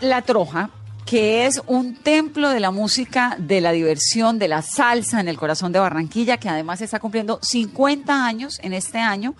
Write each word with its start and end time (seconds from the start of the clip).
La 0.00 0.22
Troja, 0.22 0.70
que 1.04 1.44
es 1.44 1.60
un 1.66 1.94
templo 1.94 2.48
de 2.48 2.60
la 2.60 2.70
música, 2.70 3.36
de 3.38 3.60
la 3.60 3.72
diversión, 3.72 4.38
de 4.38 4.48
la 4.48 4.62
salsa 4.62 5.20
en 5.20 5.28
el 5.28 5.36
corazón 5.36 5.72
de 5.72 5.78
Barranquilla, 5.78 6.38
que 6.38 6.48
además 6.48 6.80
está 6.80 7.00
cumpliendo 7.00 7.38
50 7.42 8.24
años 8.24 8.58
en 8.62 8.72
este 8.72 8.98
año 8.98 9.34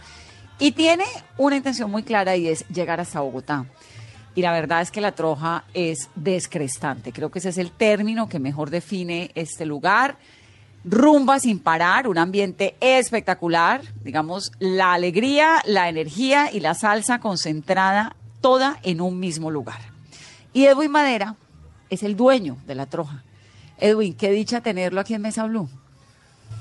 y 0.58 0.72
tiene 0.72 1.04
una 1.38 1.56
intención 1.56 1.90
muy 1.90 2.02
clara 2.02 2.36
y 2.36 2.48
es 2.48 2.68
llegar 2.68 3.00
hasta 3.00 3.20
Bogotá. 3.20 3.64
Y 4.34 4.42
la 4.42 4.52
verdad 4.52 4.82
es 4.82 4.90
que 4.90 5.00
La 5.00 5.12
Troja 5.12 5.64
es 5.72 6.10
descrestante. 6.14 7.10
Creo 7.10 7.30
que 7.30 7.38
ese 7.38 7.48
es 7.48 7.58
el 7.58 7.70
término 7.70 8.28
que 8.28 8.38
mejor 8.38 8.68
define 8.68 9.30
este 9.34 9.64
lugar. 9.64 10.18
Rumba 10.84 11.40
sin 11.40 11.58
parar, 11.58 12.06
un 12.06 12.18
ambiente 12.18 12.76
espectacular, 12.80 13.80
digamos, 14.04 14.52
la 14.58 14.92
alegría, 14.92 15.62
la 15.64 15.88
energía 15.88 16.52
y 16.52 16.60
la 16.60 16.74
salsa 16.74 17.18
concentrada 17.18 18.14
toda 18.42 18.78
en 18.82 19.00
un 19.00 19.18
mismo 19.18 19.50
lugar. 19.50 19.89
Y 20.52 20.66
Edwin 20.66 20.90
Madera 20.90 21.36
es 21.90 22.02
el 22.02 22.16
dueño 22.16 22.56
de 22.66 22.74
la 22.74 22.86
troja. 22.86 23.22
Edwin, 23.78 24.14
qué 24.14 24.30
dicha 24.30 24.60
tenerlo 24.60 25.00
aquí 25.00 25.14
en 25.14 25.22
Mesa 25.22 25.44
Blue. 25.44 25.68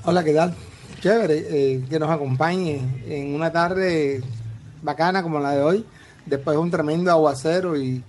Hola, 0.04 0.22
¿qué 0.22 0.32
tal? 0.32 0.54
Chévere 1.00 1.46
eh, 1.48 1.84
que 1.88 1.98
nos 1.98 2.08
acompañe 2.08 2.80
en 3.06 3.34
una 3.34 3.50
tarde 3.50 4.22
bacana 4.82 5.22
como 5.22 5.40
la 5.40 5.52
de 5.52 5.62
hoy, 5.62 5.86
después 6.24 6.54
de 6.54 6.62
un 6.62 6.70
tremendo 6.70 7.10
aguacero 7.10 7.76
y 7.76 8.02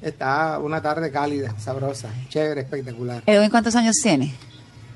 está 0.00 0.58
una 0.58 0.80
tarde 0.80 1.10
cálida, 1.10 1.58
sabrosa, 1.58 2.08
chévere, 2.28 2.62
espectacular. 2.62 3.22
Edwin, 3.26 3.50
¿cuántos 3.50 3.74
años 3.76 3.96
tiene? 4.02 4.34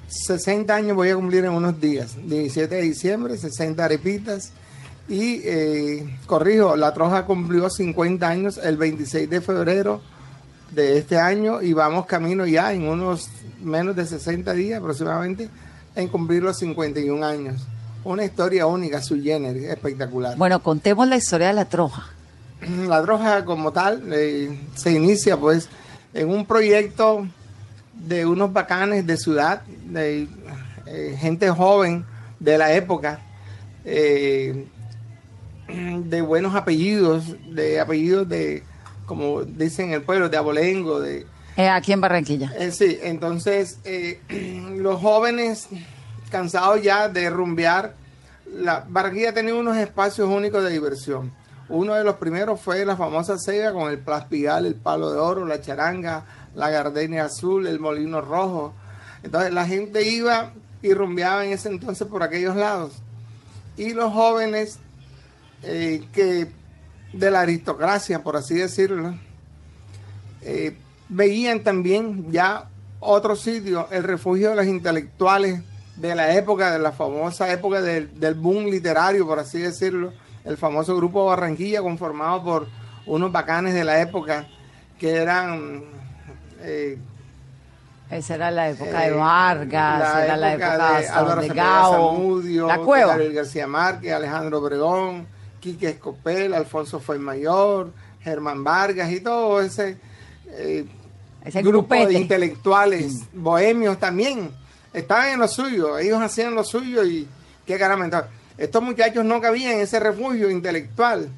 60 0.08 0.74
años 0.74 0.96
voy 0.96 1.10
a 1.10 1.16
cumplir 1.16 1.44
en 1.44 1.52
unos 1.52 1.80
días, 1.80 2.16
17 2.24 2.74
de 2.74 2.82
diciembre, 2.82 3.36
60 3.36 3.84
arepitas. 3.84 4.52
Y 5.08 5.40
eh, 5.44 6.18
corrijo, 6.26 6.76
la 6.76 6.94
troja 6.94 7.26
cumplió 7.26 7.68
50 7.68 8.26
años 8.28 8.58
el 8.58 8.76
26 8.76 9.28
de 9.28 9.40
febrero 9.40 10.00
de 10.70 10.98
este 10.98 11.18
año 11.18 11.62
y 11.62 11.72
vamos 11.72 12.06
camino 12.06 12.46
ya 12.46 12.72
en 12.72 12.88
unos 12.88 13.28
menos 13.62 13.96
de 13.96 14.06
60 14.06 14.52
días 14.54 14.80
aproximadamente 14.80 15.48
en 15.94 16.08
cumplir 16.08 16.42
los 16.42 16.58
51 16.58 17.24
años. 17.24 17.66
Una 18.04 18.24
historia 18.24 18.66
única, 18.66 19.02
su 19.02 19.20
género, 19.20 19.58
espectacular. 19.58 20.36
Bueno, 20.36 20.62
contemos 20.62 21.06
la 21.06 21.16
historia 21.16 21.48
de 21.48 21.54
la 21.54 21.64
Troja. 21.66 22.06
La 22.88 23.02
Troja 23.02 23.44
como 23.44 23.72
tal 23.72 24.02
eh, 24.12 24.58
se 24.74 24.92
inicia 24.92 25.36
pues 25.36 25.68
en 26.14 26.28
un 26.28 26.46
proyecto 26.46 27.26
de 27.94 28.24
unos 28.24 28.52
bacanes 28.52 29.06
de 29.06 29.16
ciudad, 29.16 29.62
de 29.86 30.28
eh, 30.86 31.16
gente 31.18 31.50
joven 31.50 32.04
de 32.38 32.56
la 32.56 32.72
época, 32.72 33.20
eh, 33.84 34.66
de 35.68 36.22
buenos 36.22 36.54
apellidos, 36.54 37.24
de 37.54 37.80
apellidos 37.80 38.28
de 38.28 38.62
como 39.10 39.42
dicen 39.42 39.92
el 39.92 40.02
pueblo, 40.02 40.28
de 40.28 40.36
abolengo, 40.36 41.00
de... 41.00 41.26
Eh, 41.56 41.68
aquí 41.68 41.92
en 41.92 42.00
Barranquilla. 42.00 42.54
Eh, 42.56 42.70
sí, 42.70 42.96
entonces 43.02 43.80
eh, 43.82 44.20
los 44.76 45.00
jóvenes 45.00 45.66
cansados 46.30 46.80
ya 46.80 47.08
de 47.08 47.28
rumbear, 47.28 47.96
la 48.54 48.86
Barranquilla 48.88 49.34
tenía 49.34 49.56
unos 49.56 49.76
espacios 49.78 50.28
únicos 50.28 50.62
de 50.62 50.70
diversión. 50.70 51.32
Uno 51.68 51.94
de 51.94 52.04
los 52.04 52.18
primeros 52.18 52.60
fue 52.60 52.86
la 52.86 52.96
famosa 52.96 53.36
Sega 53.36 53.72
con 53.72 53.90
el 53.90 53.98
Plaspigal, 53.98 54.64
el 54.64 54.76
Palo 54.76 55.10
de 55.10 55.18
Oro, 55.18 55.44
la 55.44 55.60
Charanga, 55.60 56.24
la 56.54 56.70
Gardenia 56.70 57.24
Azul, 57.24 57.66
el 57.66 57.80
Molino 57.80 58.20
Rojo. 58.20 58.74
Entonces 59.24 59.52
la 59.52 59.66
gente 59.66 60.08
iba 60.08 60.52
y 60.82 60.94
rumbeaba 60.94 61.44
en 61.44 61.50
ese 61.50 61.68
entonces 61.68 62.06
por 62.06 62.22
aquellos 62.22 62.54
lados. 62.54 62.92
Y 63.76 63.92
los 63.92 64.12
jóvenes 64.12 64.78
que 65.62 66.59
de 67.12 67.30
la 67.30 67.40
aristocracia, 67.40 68.22
por 68.22 68.36
así 68.36 68.54
decirlo, 68.54 69.14
eh, 70.42 70.76
veían 71.08 71.60
también 71.60 72.30
ya 72.30 72.68
otro 73.00 73.36
sitio, 73.36 73.88
el 73.90 74.04
refugio 74.04 74.50
de 74.50 74.56
los 74.56 74.66
intelectuales 74.66 75.62
de 75.96 76.14
la 76.14 76.34
época, 76.34 76.72
de 76.72 76.78
la 76.78 76.92
famosa 76.92 77.50
época 77.52 77.82
del, 77.82 78.34
boom 78.34 78.66
literario, 78.66 79.26
por 79.26 79.38
así 79.38 79.58
decirlo, 79.58 80.12
el 80.44 80.56
famoso 80.56 80.96
grupo 80.96 81.26
Barranquilla 81.26 81.82
conformado 81.82 82.42
por 82.42 82.68
unos 83.06 83.32
bacanes 83.32 83.74
de 83.74 83.84
la 83.84 84.00
época 84.00 84.46
que 84.98 85.16
eran... 85.16 85.82
Eh, 86.60 86.98
esa 88.10 88.34
era 88.34 88.50
la 88.50 88.70
época 88.70 89.00
de 89.00 89.08
eh, 89.08 89.12
Vargas, 89.12 90.24
era 90.24 90.36
la 90.36 90.52
época 90.54 90.98
de 90.98 91.08
Álvaro 91.08 91.40
de 91.42 91.48
Gao, 91.48 92.42
la 92.66 92.78
Cueva. 92.78 93.16
García 93.16 93.66
Márquez, 93.68 94.12
Alejandro 94.12 94.58
Obregón, 94.58 95.28
Quique 95.60 95.90
Escopel, 95.90 96.54
Alfonso 96.54 97.00
Mayor, 97.18 97.92
Germán 98.20 98.64
Vargas 98.64 99.10
y 99.12 99.20
todo 99.20 99.60
ese, 99.60 99.98
eh, 100.48 100.84
ese 101.44 101.62
grupo 101.62 101.94
de 101.94 102.14
intelectuales 102.14 103.20
bohemios 103.32 103.98
también 103.98 104.50
estaban 104.92 105.28
en 105.28 105.40
lo 105.40 105.48
suyo, 105.48 105.98
ellos 105.98 106.20
hacían 106.20 106.54
lo 106.54 106.64
suyo 106.64 107.04
y 107.04 107.26
qué 107.66 107.78
caramba. 107.78 108.28
estos 108.58 108.82
muchachos 108.82 109.24
no 109.24 109.40
cabían 109.40 109.74
en 109.74 109.80
ese 109.80 110.00
refugio 110.00 110.50
intelectual 110.50 111.28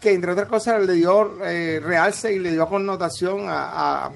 que 0.00 0.12
entre 0.12 0.32
otras 0.32 0.48
cosas 0.48 0.84
le 0.84 0.94
dio 0.94 1.44
eh, 1.44 1.80
realce 1.82 2.32
y 2.32 2.38
le 2.38 2.52
dio 2.52 2.68
connotación 2.68 3.46
a, 3.48 4.10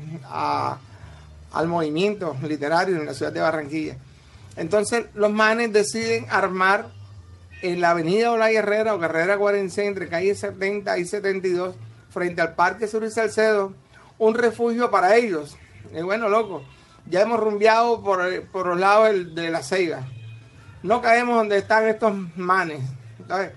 al 1.52 1.68
movimiento 1.68 2.36
literario 2.42 2.96
en 2.96 3.06
la 3.06 3.14
ciudad 3.14 3.32
de 3.32 3.40
Barranquilla. 3.40 3.96
Entonces 4.56 5.06
los 5.14 5.32
manes 5.32 5.72
deciden 5.72 6.26
armar 6.28 6.88
en 7.62 7.80
la 7.80 7.90
avenida 7.90 8.32
Olay 8.32 8.56
Herrera 8.56 8.94
o 8.94 9.00
Carrera 9.00 9.36
46 9.36 9.88
entre 9.88 10.08
calle 10.08 10.34
70 10.34 10.98
y 10.98 11.04
72, 11.04 11.76
frente 12.10 12.40
al 12.40 12.54
Parque 12.54 12.86
Sur 12.86 13.04
y 13.04 13.10
Salcedo, 13.10 13.74
un 14.18 14.34
refugio 14.34 14.90
para 14.90 15.16
ellos. 15.16 15.56
Y 15.94 16.02
bueno, 16.02 16.28
loco, 16.28 16.62
ya 17.06 17.22
hemos 17.22 17.40
rumbeado 17.40 18.02
por, 18.02 18.44
por 18.46 18.66
los 18.66 18.78
lados 18.78 19.34
de 19.34 19.50
la 19.50 19.62
ceiba. 19.62 20.06
No 20.82 21.02
caemos 21.02 21.36
donde 21.36 21.58
están 21.58 21.86
estos 21.86 22.14
manes. 22.36 22.80
Entonces, 23.18 23.52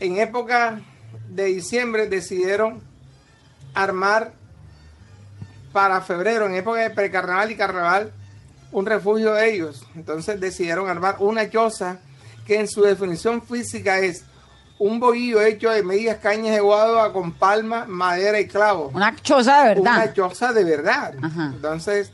en 0.00 0.18
época 0.18 0.80
de 1.28 1.44
diciembre 1.44 2.06
decidieron 2.06 2.82
armar 3.74 4.32
para 5.72 6.00
febrero, 6.02 6.46
en 6.46 6.54
época 6.54 6.80
de 6.80 6.90
precarnaval 6.90 7.50
y 7.50 7.56
carnaval, 7.56 8.12
un 8.72 8.86
refugio 8.86 9.34
de 9.34 9.54
ellos. 9.54 9.86
Entonces 9.94 10.38
decidieron 10.40 10.88
armar 10.88 11.16
una 11.20 11.48
choza 11.48 12.00
que 12.46 12.60
en 12.60 12.68
su 12.68 12.82
definición 12.82 13.42
física 13.42 13.98
es 13.98 14.24
un 14.78 14.98
bohío 14.98 15.40
hecho 15.40 15.70
de 15.70 15.82
medias 15.82 16.18
cañas 16.18 16.54
de 16.54 16.60
guadua 16.60 17.12
con 17.12 17.32
palma, 17.32 17.84
madera 17.86 18.40
y 18.40 18.48
clavo. 18.48 18.90
Una 18.92 19.14
choza 19.14 19.62
de 19.62 19.68
verdad. 19.74 19.82
Una 19.82 20.12
choza 20.12 20.52
de 20.52 20.64
verdad. 20.64 21.14
Ajá. 21.22 21.52
Entonces, 21.54 22.10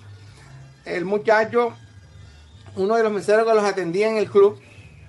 el 0.84 1.04
muchacho, 1.04 1.72
uno 2.76 2.96
de 2.96 3.02
los 3.02 3.12
meseros 3.12 3.46
que 3.46 3.54
los 3.54 3.64
atendía 3.64 4.08
en 4.08 4.19
el 4.19 4.30
club, 4.30 4.60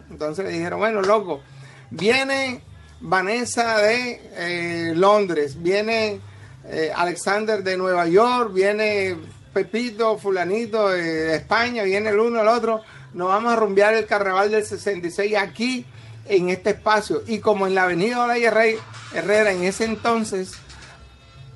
entonces 0.09 0.45
le 0.45 0.51
dijeron, 0.51 0.79
bueno, 0.79 1.01
loco, 1.01 1.41
viene 1.89 2.61
Vanessa 3.01 3.77
de 3.79 4.21
eh, 4.35 4.93
Londres, 4.95 5.61
viene 5.61 6.19
eh, 6.65 6.91
Alexander 6.95 7.63
de 7.63 7.77
Nueva 7.77 8.07
York, 8.07 8.53
viene 8.53 9.17
Pepito, 9.53 10.17
fulanito 10.17 10.89
de 10.89 11.35
España, 11.35 11.83
viene 11.83 12.09
el 12.09 12.19
uno, 12.19 12.41
el 12.41 12.47
otro, 12.47 12.81
nos 13.13 13.27
vamos 13.27 13.53
a 13.53 13.55
rumbear 13.55 13.93
el 13.93 14.05
carnaval 14.05 14.51
del 14.51 14.63
66 14.63 15.35
aquí 15.37 15.85
en 16.27 16.49
este 16.49 16.71
espacio. 16.71 17.23
Y 17.27 17.39
como 17.39 17.67
en 17.67 17.75
la 17.75 17.83
avenida 17.83 18.23
Olaya 18.23 18.51
Rey 18.51 18.75
Herrera 19.13 19.51
en 19.51 19.63
ese 19.63 19.85
entonces 19.85 20.53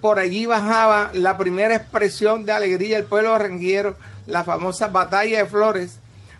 por 0.03 0.19
allí 0.19 0.45
bajaba 0.45 1.11
la 1.13 1.37
primera 1.37 1.77
expresión 1.77 2.43
de 2.43 2.51
alegría 2.51 2.97
del 2.97 3.05
pueblo 3.05 3.31
barranquillero, 3.31 3.95
la 4.27 4.43
famosa 4.43 4.87
batalla 4.87 5.37
de 5.37 5.45
flores. 5.45 5.99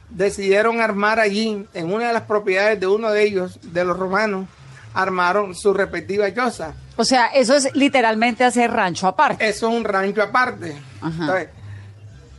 Decidieron 0.10 0.81
armar 0.81 1.21
allí, 1.21 1.66
en 1.74 1.94
una 1.94 2.07
de 2.07 2.13
las 2.13 2.24
propiedades 2.24 2.77
de 2.81 2.88
uno 2.88 3.09
de 3.12 3.24
ellos, 3.24 3.59
de 3.63 3.86
los 3.86 3.98
romanos, 3.98 4.48
armaron 4.94 5.56
su 5.56 5.74
respectiva 5.74 6.33
choza. 6.33 6.74
O 6.98 7.06
sea, 7.06 7.27
eso 7.27 7.56
es 7.56 7.74
literalmente 7.74 8.44
hacer 8.44 8.69
rancho 8.69 9.07
aparte. 9.07 9.48
Eso 9.48 9.69
es 9.69 9.75
un 9.77 9.86
rancho 9.86 10.21
aparte. 10.21 10.75
Ajá. 11.00 11.21
Entonces, 11.21 11.50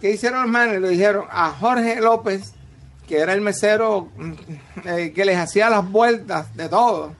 ¿qué 0.03 0.11
hicieron 0.11 0.43
los 0.43 0.51
manes? 0.51 0.79
Le 0.79 0.91
dijeron 0.91 1.25
a 1.31 1.53
Jorge 1.53 2.03
López, 2.03 2.53
que 3.09 3.19
era 3.19 3.33
el 3.33 3.41
mesero 3.41 4.09
mm, 4.17 4.33
eh, 4.87 5.13
que 5.15 5.25
les 5.25 5.37
hacía 5.37 5.69
las 5.71 5.89
vueltas 5.91 6.55
de 6.57 6.69
todo. 6.69 7.13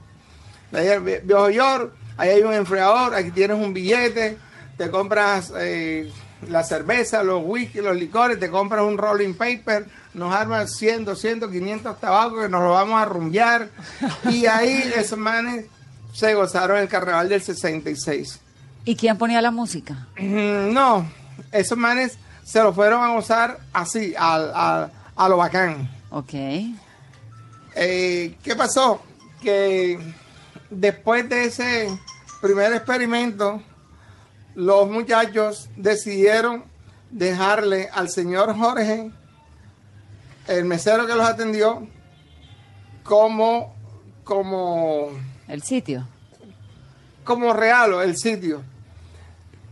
Dijeron, 0.71 1.05
"Vie- 1.05 1.21
viejo 1.23 1.49
Yor, 1.49 1.93
ahí 2.17 2.29
hay 2.29 2.41
un 2.43 2.53
enfriador, 2.53 3.13
aquí 3.13 3.31
tienes 3.31 3.57
un 3.57 3.73
billete, 3.73 4.37
te 4.77 4.89
compras 4.89 5.53
eh, 5.57 6.11
la 6.49 6.63
cerveza, 6.63 7.23
los 7.23 7.41
whisky, 7.45 7.79
los 7.81 7.95
licores, 7.95 8.39
te 8.39 8.49
compras 8.49 8.83
un 8.83 8.97
rolling 8.97 9.33
paper, 9.35 9.85
nos 10.13 10.33
arman 10.33 10.67
100, 10.67 11.05
200, 11.05 11.49
500 11.51 11.99
tabacos 11.99 12.41
que 12.43 12.49
nos 12.49 12.61
lo 12.63 12.71
vamos 12.71 13.01
a 13.01 13.05
rumbear. 13.05 13.69
Y 14.29 14.45
ahí 14.47 14.91
esos 14.95 15.17
manes 15.19 15.65
se 16.13 16.33
gozaron 16.33 16.77
el 16.77 16.87
carnaval 16.87 17.29
del 17.29 17.41
66. 17.41 18.39
¿Y 18.85 18.95
quién 18.95 19.17
ponía 19.17 19.41
la 19.41 19.51
música? 19.51 20.07
Mm, 20.17 20.73
No, 20.73 21.05
esos 21.51 21.77
manes 21.77 22.17
se 22.43 22.61
lo 22.61 22.73
fueron 22.73 23.03
a 23.03 23.13
gozar 23.13 23.59
así, 23.73 24.13
al- 24.17 24.51
al- 24.53 24.91
a 25.15 25.29
lo 25.29 25.37
bacán. 25.37 25.89
Ok. 26.09 26.33
Eh, 27.75 28.37
¿Qué 28.43 28.55
pasó? 28.55 29.01
Que 29.41 29.99
después 30.69 31.27
de 31.29 31.45
ese 31.45 31.99
primer 32.41 32.73
experimento, 32.73 33.61
los 34.55 34.89
muchachos 34.89 35.69
decidieron 35.75 36.63
dejarle 37.11 37.89
al 37.93 38.09
señor 38.09 38.55
Jorge, 38.57 39.11
el 40.47 40.65
mesero 40.65 41.05
que 41.07 41.15
los 41.15 41.25
atendió, 41.27 41.87
como, 43.03 43.75
como, 44.23 45.09
El 45.47 45.63
sitio. 45.63 46.07
como 47.23 47.53
regalo 47.53 48.01
el 48.01 48.17
sitio. 48.17 48.63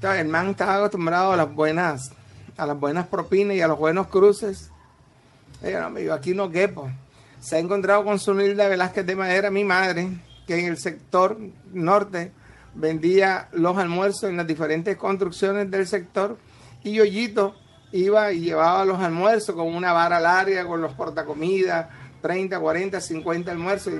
El 0.01 0.27
man 0.27 0.49
estaba 0.49 0.75
acostumbrado 0.75 1.31
a 1.31 1.37
las 1.37 1.53
buenas, 1.53 2.11
a 2.57 2.65
las 2.65 2.77
buenas 2.77 3.07
propinas 3.07 3.55
y 3.55 3.61
a 3.61 3.67
los 3.69 3.79
buenos 3.79 4.07
cruces. 4.07 4.69
Digo, 5.63 5.79
no, 5.79 5.99
yo 5.99 6.13
aquí 6.13 6.33
no 6.33 6.51
quepo. 6.51 6.91
Se 7.39 7.55
ha 7.55 7.59
encontrado 7.59 8.03
con 8.03 8.19
Sunilda 8.19 8.67
Velázquez 8.67 9.05
de 9.05 9.15
Madera, 9.15 9.49
mi 9.49 9.63
madre, 9.63 10.09
que 10.45 10.59
en 10.59 10.65
el 10.65 10.77
sector 10.77 11.37
norte 11.71 12.31
vendía 12.75 13.47
los 13.53 13.77
almuerzos 13.77 14.29
en 14.29 14.37
las 14.37 14.47
diferentes 14.47 14.97
construcciones 14.97 15.69
del 15.71 15.87
sector 15.87 16.37
y 16.83 16.93
Yoyito 16.93 17.55
iba 17.91 18.31
y 18.33 18.41
llevaba 18.41 18.83
los 18.85 18.99
almuerzos 18.99 19.55
con 19.55 19.73
una 19.73 19.93
vara 19.93 20.19
larga, 20.19 20.65
con 20.65 20.81
los 20.81 20.93
portacomidas, 20.93 21.87
30, 22.21 22.59
40, 22.59 22.99
50 22.99 23.51
almuerzos. 23.51 23.93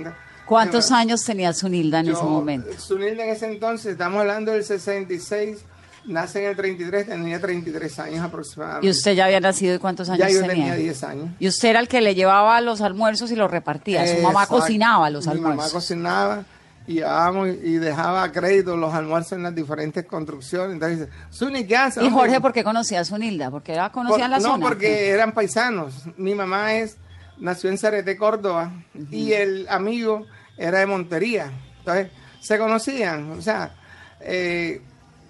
¿Cuántos 0.46 0.92
años 0.92 1.24
tenía 1.24 1.54
Sunilda 1.54 2.00
en 2.00 2.10
ese 2.10 2.24
momento? 2.24 2.70
Sunilda 2.78 3.24
en 3.24 3.30
ese 3.30 3.46
entonces, 3.46 3.94
estamos 3.94 4.22
hablando 4.22 4.52
del 4.52 4.64
66, 4.64 5.64
nace 6.06 6.44
en 6.44 6.50
el 6.52 6.56
33, 6.56 7.08
tenía 7.08 7.40
33 7.40 8.00
años 8.00 8.20
aproximadamente. 8.26 8.88
¿Y 8.88 8.90
usted 8.90 9.14
ya 9.14 9.26
había 9.26 9.40
nacido 9.40 9.76
y 9.76 9.80
cuántos 9.80 10.10
años 10.10 10.20
ya 10.28 10.30
yo 10.34 10.42
tenía? 10.42 10.56
tenía 10.56 10.76
10 10.76 11.04
años. 11.04 11.30
Y 11.40 11.48
usted 11.48 11.70
era 11.70 11.80
el 11.80 11.88
que 11.88 12.02
le 12.02 12.16
llevaba 12.16 12.60
los 12.62 12.82
almuerzos 12.82 13.32
y 13.32 13.36
los 13.36 13.50
repartía. 13.50 14.06
Su 14.08 14.22
mamá 14.22 14.44
Exacto. 14.44 14.60
cocinaba 14.60 15.10
los 15.10 15.28
Mi 15.28 15.36
mamá 15.36 15.50
almuerzos. 15.52 15.74
cocinaba 15.74 16.44
y 16.86 17.00
y 17.00 17.78
dejaba 17.78 18.24
a 18.24 18.32
crédito 18.34 18.76
los 18.76 18.94
almuerzos 18.94 19.34
en 19.34 19.44
las 19.44 19.56
diferentes 19.56 20.06
construcciones. 20.06 20.74
Entonces 20.74 21.00
dice, 21.00 21.12
Zuni, 21.32 21.66
¿qué 21.66 21.78
hace? 21.78 22.02
¿Y 22.04 22.08
hombre?" 22.08 22.20
Jorge 22.22 22.42
por 22.42 22.52
qué 22.54 22.64
conocía 22.64 23.00
a 23.00 23.06
Sunilda? 23.06 23.50
Porque 23.52 23.72
era 23.74 23.90
conocía 23.92 24.26
Por- 24.26 24.30
la 24.30 24.40
no, 24.40 24.44
zona. 24.52 24.66
porque 24.68 25.10
eran 25.10 25.32
paisanos. 25.34 25.94
Mi 26.18 26.36
mamá 26.36 26.74
es 26.76 26.98
nació 27.38 27.70
en 27.70 27.78
Cerete, 27.78 28.18
Córdoba, 28.18 28.72
y 29.10 29.32
el 29.32 29.66
amigo 29.70 30.26
era 30.58 30.80
de 30.80 30.86
Montería. 30.86 31.52
Entonces, 31.80 32.10
se 32.42 32.58
conocían. 32.58 33.32
O 33.32 33.42
sea, 33.42 33.74
eh, 34.20 34.82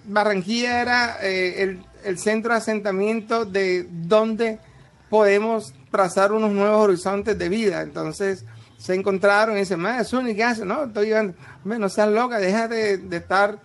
Barranquilla 0.04 0.80
era 0.80 1.18
eh, 1.22 1.78
el, 2.04 2.18
centro 2.18 2.52
de 2.52 2.58
asentamiento 2.58 3.44
de 3.44 3.86
donde 3.90 4.58
podemos 5.08 5.72
trazar 5.90 6.32
unos 6.32 6.52
nuevos 6.52 6.84
horizontes 6.84 7.38
de 7.38 7.48
vida. 7.48 7.82
Entonces, 7.82 8.44
se 8.76 8.94
encontraron 8.94 9.56
y 9.56 9.60
dicen, 9.60 9.80
madre, 9.80 10.04
Zuni, 10.04 10.34
¿qué 10.34 10.44
haces? 10.44 10.64
No, 10.64 10.84
estoy 10.84 11.06
llegando. 11.06 11.34
Hombre, 11.62 11.78
no 11.78 11.88
seas 11.88 12.08
loca, 12.08 12.38
deja 12.38 12.68
de, 12.68 12.98
de 12.98 13.16
estar 13.16 13.58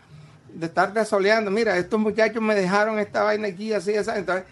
de 0.54 0.66
estarte 0.66 1.04
soleando. 1.06 1.52
Mira, 1.52 1.78
estos 1.78 2.00
muchachos 2.00 2.42
me 2.42 2.56
dejaron 2.56 3.00
esta 3.00 3.24
vaina 3.24 3.48
aquí, 3.48 3.74
así, 3.74 3.96
así. 3.96 4.10
Entonces, 4.16 4.46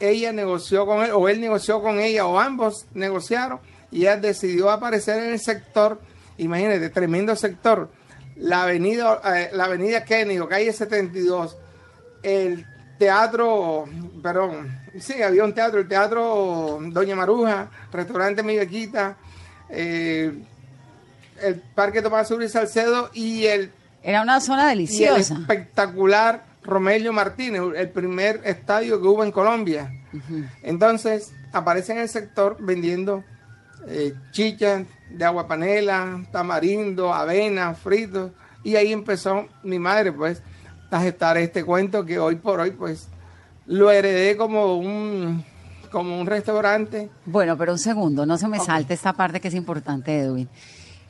ella 0.00 0.32
negoció 0.32 0.86
con 0.86 1.04
él, 1.04 1.10
o 1.12 1.28
él 1.28 1.40
negoció 1.40 1.82
con 1.82 1.98
ella, 1.98 2.26
o 2.26 2.38
ambos 2.38 2.86
negociaron, 2.94 3.60
y 3.90 4.02
ella 4.02 4.16
decidió 4.16 4.70
aparecer 4.70 5.22
en 5.22 5.32
el 5.32 5.40
sector, 5.40 6.00
imagínate, 6.36 6.90
tremendo 6.90 7.34
sector, 7.36 7.90
la 8.38 8.62
avenida, 8.62 9.20
eh, 9.36 9.50
la 9.52 9.64
avenida 9.64 10.04
Kennedy, 10.04 10.38
o 10.38 10.48
calle 10.48 10.72
72, 10.72 11.56
el 12.22 12.66
teatro, 12.98 13.84
perdón, 14.22 14.76
sí, 14.98 15.22
había 15.22 15.44
un 15.44 15.54
teatro, 15.54 15.80
el 15.80 15.88
teatro 15.88 16.78
Doña 16.80 17.16
Maruja, 17.16 17.70
restaurante 17.92 18.42
Mi 18.42 18.56
Bequita, 18.56 19.16
eh, 19.68 20.32
el 21.40 21.62
Parque 21.74 22.02
Tomás 22.02 22.30
Uri 22.30 22.48
Salcedo 22.48 23.10
y 23.12 23.46
el 23.46 23.70
Era 24.02 24.22
una 24.22 24.40
zona 24.40 24.62
y 24.62 24.72
el 24.72 24.78
deliciosa. 24.78 25.34
espectacular 25.34 26.44
Romelio 26.62 27.12
Martínez, 27.12 27.62
el 27.76 27.90
primer 27.90 28.40
estadio 28.44 29.00
que 29.00 29.06
hubo 29.06 29.24
en 29.24 29.32
Colombia. 29.32 29.92
Entonces, 30.62 31.32
aparece 31.52 31.92
en 31.92 31.98
el 31.98 32.08
sector 32.08 32.56
vendiendo 32.60 33.24
eh, 33.86 34.14
chichas 34.32 34.82
de 35.10 35.24
agua 35.24 35.46
panela, 35.48 36.22
tamarindo, 36.30 37.12
avena, 37.12 37.74
fritos. 37.74 38.30
Y 38.64 38.76
ahí 38.76 38.92
empezó 38.92 39.46
mi 39.62 39.78
madre, 39.78 40.12
pues, 40.12 40.42
a 40.90 41.00
gestar 41.00 41.36
este 41.38 41.64
cuento 41.64 42.04
que 42.04 42.18
hoy 42.18 42.36
por 42.36 42.60
hoy, 42.60 42.70
pues, 42.72 43.08
lo 43.66 43.90
heredé 43.90 44.36
como 44.36 44.76
un, 44.76 45.44
como 45.90 46.18
un 46.20 46.26
restaurante. 46.26 47.10
Bueno, 47.26 47.56
pero 47.56 47.72
un 47.72 47.78
segundo, 47.78 48.24
no 48.26 48.38
se 48.38 48.48
me 48.48 48.58
salte 48.58 48.94
esta 48.94 49.12
parte 49.12 49.40
que 49.40 49.48
es 49.48 49.54
importante, 49.54 50.18
Edwin. 50.18 50.48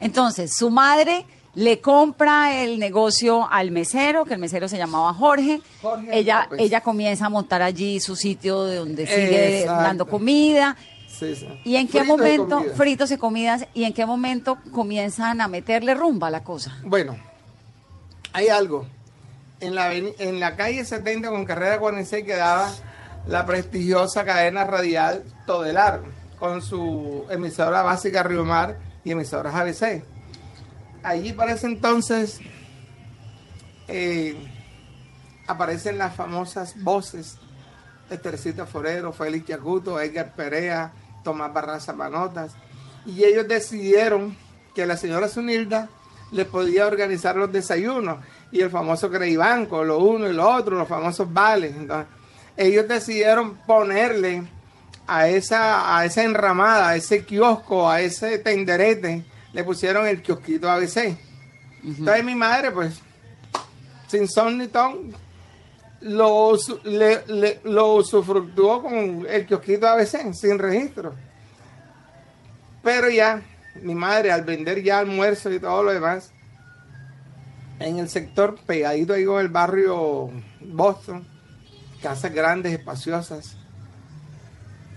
Entonces, 0.01 0.53
su 0.57 0.71
madre 0.71 1.25
le 1.55 1.81
compra 1.81 2.63
el 2.63 2.79
negocio 2.79 3.49
al 3.51 3.71
mesero, 3.71 4.25
que 4.25 4.35
el 4.35 4.41
mesero 4.41 4.69
se 4.69 4.77
llamaba 4.77 5.13
Jorge. 5.15 5.61
Jorge 5.83 6.17
ella, 6.19 6.45
López. 6.45 6.61
ella 6.61 6.81
comienza 6.83 7.27
a 7.27 7.29
montar 7.31 7.63
allí 7.63 7.99
su 7.99 8.15
sitio 8.15 8.65
de 8.65 8.77
donde 8.77 9.07
sigue 9.07 9.61
Exacto. 9.63 9.83
dando 9.83 10.07
comida. 10.07 10.77
Sí, 11.19 11.35
sí. 11.35 11.49
¿Y 11.65 11.77
en 11.77 11.89
qué 11.89 12.01
Fritos 12.01 12.19
de 12.19 12.39
momento, 12.39 12.65
fritos 12.77 13.11
y 13.11 13.17
comidas, 13.17 13.67
y 13.75 13.85
en 13.85 13.93
qué 13.93 14.07
momento 14.07 14.59
comienzan 14.73 15.41
a 15.41 15.49
meterle 15.49 15.95
rumba 15.95 16.29
a 16.29 16.31
la 16.31 16.45
cosa? 16.45 16.79
Bueno, 16.85 17.17
hay 18.33 18.49
algo. 18.49 18.87
En 19.61 19.75
la, 19.75 19.93
en 19.93 20.39
la 20.39 20.55
calle 20.55 20.85
70 20.85 21.31
con 21.31 21.45
carrera 21.45 21.81
46 21.81 22.25
quedaba 22.25 22.71
la 23.27 23.45
prestigiosa 23.45 24.25
cadena 24.25 24.65
radial 24.65 25.25
Todelar, 25.47 26.03
con 26.39 26.63
su 26.63 27.27
emisora 27.31 27.83
básica 27.83 28.23
Río 28.23 28.45
Mar 28.45 28.79
y 29.03 29.11
emisoras 29.11 29.55
ABC. 29.55 30.05
Allí 31.03 31.33
para 31.33 31.53
ese 31.53 31.67
entonces 31.67 32.39
eh, 33.89 34.37
aparecen 35.49 35.99
las 35.99 36.15
famosas 36.15 36.81
voces 36.83 37.39
Estercita 38.11 38.67
Forero, 38.67 39.13
Félix 39.13 39.47
Yacuto, 39.47 40.01
Edgar 40.01 40.33
Perea, 40.35 40.93
Tomás 41.23 41.53
Barraza 41.53 41.93
Manotas. 41.93 42.53
Y 43.07 43.25
ellos 43.25 43.47
decidieron 43.49 44.37
que 44.75 44.87
la 44.87 44.97
señora 44.97 45.29
Zunilda 45.29 45.89
les 46.31 46.47
podía 46.47 46.87
organizar 46.87 47.37
los 47.37 47.51
desayunos 47.51 48.19
y 48.53 48.61
el 48.61 48.71
famoso 48.71 49.11
Creibanco, 49.11 49.85
lo 49.85 49.99
uno 49.99 50.29
y 50.29 50.33
lo 50.33 50.49
otro, 50.49 50.77
los 50.77 50.89
famosos 50.89 51.33
vales. 51.33 51.75
Entonces, 51.77 52.07
ellos 52.57 52.87
decidieron 52.89 53.57
ponerle 53.67 54.45
a 55.07 55.29
esa, 55.29 55.97
a 55.97 56.05
esa 56.05 56.23
enramada, 56.23 56.91
a 56.91 56.97
ese 56.97 57.25
kiosco, 57.25 57.89
a 57.89 58.01
ese 58.03 58.39
tenderete, 58.39 59.25
le 59.53 59.65
pusieron 59.65 60.07
el 60.07 60.23
kiosquito 60.23 60.71
ABC. 60.71 61.17
Entonces 61.83 62.25
mi 62.25 62.35
madre, 62.35 62.71
pues, 62.71 63.01
sin 64.07 64.29
son 64.29 64.59
ni 64.59 64.69
ton, 64.69 65.15
lo, 66.01 66.57
le, 66.85 67.61
lo 67.65 67.95
usufructuó 67.95 68.83
con 68.83 69.27
el 69.29 69.47
kiosquito 69.47 69.89
ABC, 69.89 70.33
sin 70.33 70.59
registro. 70.59 71.15
Pero 72.83 73.11
ya, 73.11 73.43
mi 73.83 73.95
madre, 73.95 74.33
al 74.33 74.45
vender 74.45 74.83
ya 74.83 74.99
almuerzo 74.99 75.53
y 75.53 75.59
todo 75.59 75.83
lo 75.83 75.93
demás, 75.93 76.33
en 77.81 77.99
el 77.99 78.09
sector 78.09 78.59
pegadito 78.67 79.13
ahí 79.13 79.25
con 79.25 79.41
el 79.41 79.49
barrio 79.49 80.31
Boston, 80.61 81.27
casas 82.03 82.33
grandes, 82.33 82.73
espaciosas, 82.73 83.57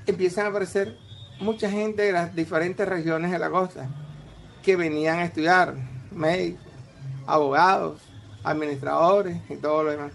empiezan 0.05 0.46
a 0.46 0.50
aparecer 0.50 0.98
mucha 1.39 1.70
gente 1.70 2.03
de 2.03 2.12
las 2.12 2.36
diferentes 2.36 2.88
regiones 2.88 3.31
de 3.31 3.39
la 3.39 3.50
costa 3.50 3.89
que 4.63 4.75
venían 4.75 5.20
a 5.20 5.25
estudiar, 5.25 5.75
médicos, 6.12 6.62
abogados, 7.25 8.01
administradores 8.43 9.38
y 9.50 9.55
todo 9.55 9.84
lo 9.84 9.91
demás. 9.91 10.12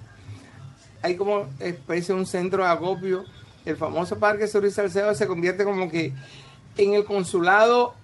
Hay 1.06 1.14
como 1.14 1.46
especie 1.60 2.14
de 2.14 2.20
un 2.20 2.26
centro 2.26 2.64
de 2.64 2.68
acopio. 2.68 3.24
El 3.64 3.76
famoso 3.76 4.18
Parque 4.18 4.48
Sur 4.48 4.64
y 4.64 4.72
Salcedo 4.72 5.14
se 5.14 5.28
convierte 5.28 5.62
como 5.62 5.88
que 5.88 6.12
en 6.76 6.94
el 6.94 7.04
consulado 7.04 7.94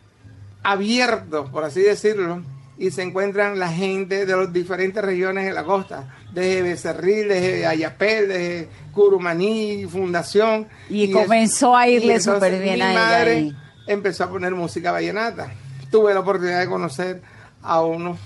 abierto, 0.63 1.51
por 1.51 1.65
así 1.65 1.81
decirlo, 1.81 2.43
y 2.79 2.93
se 2.93 3.03
encuentran 3.03 3.59
la 3.59 3.73
gente 3.73 4.25
de 4.25 4.37
las 4.37 4.53
diferentes 4.53 5.05
regiones 5.05 5.47
de 5.47 5.53
la 5.53 5.65
costa, 5.65 6.15
desde 6.33 6.63
Becerril, 6.63 7.27
desde 7.27 7.67
Ayapel, 7.67 8.29
desde 8.29 8.69
Curumaní, 8.93 9.85
Fundación. 9.87 10.69
Y, 10.89 11.11
comenzó 11.11 11.75
a 11.75 11.89
irle 11.89 12.21
súper 12.21 12.61
bien 12.63 12.77
mi 12.77 12.83
a 12.83 12.93
madre 12.93 13.53
empezó 13.89 14.23
a 14.23 14.31
poner 14.31 14.55
música 14.55 14.93
vallenata. 14.93 15.49
Tuve 15.91 16.15
la 16.15 16.21
oportunidad 16.21 16.61
de 16.61 16.69
conocer 16.69 17.21
a 17.63 17.83
unos 17.83 18.17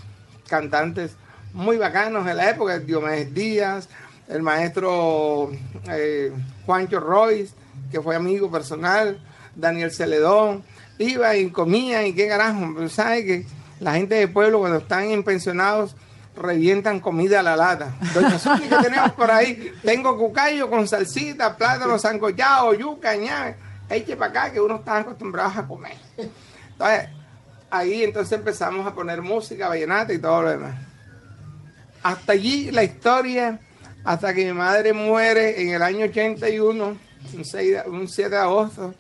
cantantes 0.46 1.16
muy 1.56 1.78
bacanos 1.78 2.26
de 2.26 2.34
la 2.34 2.50
época, 2.50 2.78
Diomedes 2.78 3.32
Díaz, 3.32 3.88
el 4.28 4.42
maestro 4.42 5.50
eh, 5.88 6.32
Juancho 6.64 7.00
Royce, 7.00 7.54
que 7.90 8.00
fue 8.00 8.16
amigo 8.16 8.50
personal, 8.50 9.20
Daniel 9.54 9.92
Celedón, 9.92 10.64
iba 10.98 11.36
y 11.36 11.50
comía 11.50 12.06
y 12.06 12.14
qué 12.14 12.28
carajo, 12.28 12.88
¿sabes 12.88 13.24
que 13.24 13.46
la 13.80 13.94
gente 13.94 14.16
del 14.16 14.32
pueblo 14.32 14.58
cuando 14.60 14.78
están 14.78 15.10
en 15.10 15.22
pensionados 15.22 15.94
revientan 16.36 17.00
comida 17.00 17.40
a 17.40 17.42
la 17.42 17.56
lata. 17.56 17.94
Doña 18.14 18.38
Suki, 18.38 18.68
que 18.68 18.76
tenemos 18.76 19.12
por 19.12 19.30
ahí? 19.30 19.72
Tengo 19.82 20.16
cucayo 20.16 20.68
con 20.68 20.86
salsita, 20.86 21.56
plátano 21.56 21.98
sancochado, 21.98 22.74
yuca, 22.74 23.16
ñave. 23.16 23.56
Eche 23.88 24.16
para 24.16 24.30
acá 24.30 24.52
que 24.52 24.60
uno 24.60 24.76
está 24.76 24.98
acostumbrado 24.98 25.60
a 25.60 25.66
comer. 25.66 25.96
Entonces, 26.16 27.08
ahí 27.70 28.02
entonces 28.02 28.38
empezamos 28.38 28.86
a 28.86 28.94
poner 28.94 29.22
música, 29.22 29.68
vallenata 29.68 30.12
y 30.12 30.18
todo 30.18 30.42
lo 30.42 30.50
demás. 30.50 30.74
Hasta 32.02 32.32
allí 32.32 32.70
la 32.70 32.84
historia, 32.84 33.58
hasta 34.06 34.32
que 34.32 34.46
mi 34.46 34.52
madre 34.52 34.92
muere 34.92 35.60
en 35.60 35.70
el 35.70 35.82
año 35.82 36.04
81, 36.04 36.96
un, 37.34 37.44
6, 37.44 37.76
un 37.88 38.08
7 38.08 38.30
de 38.30 38.36
agosto. 38.36 38.94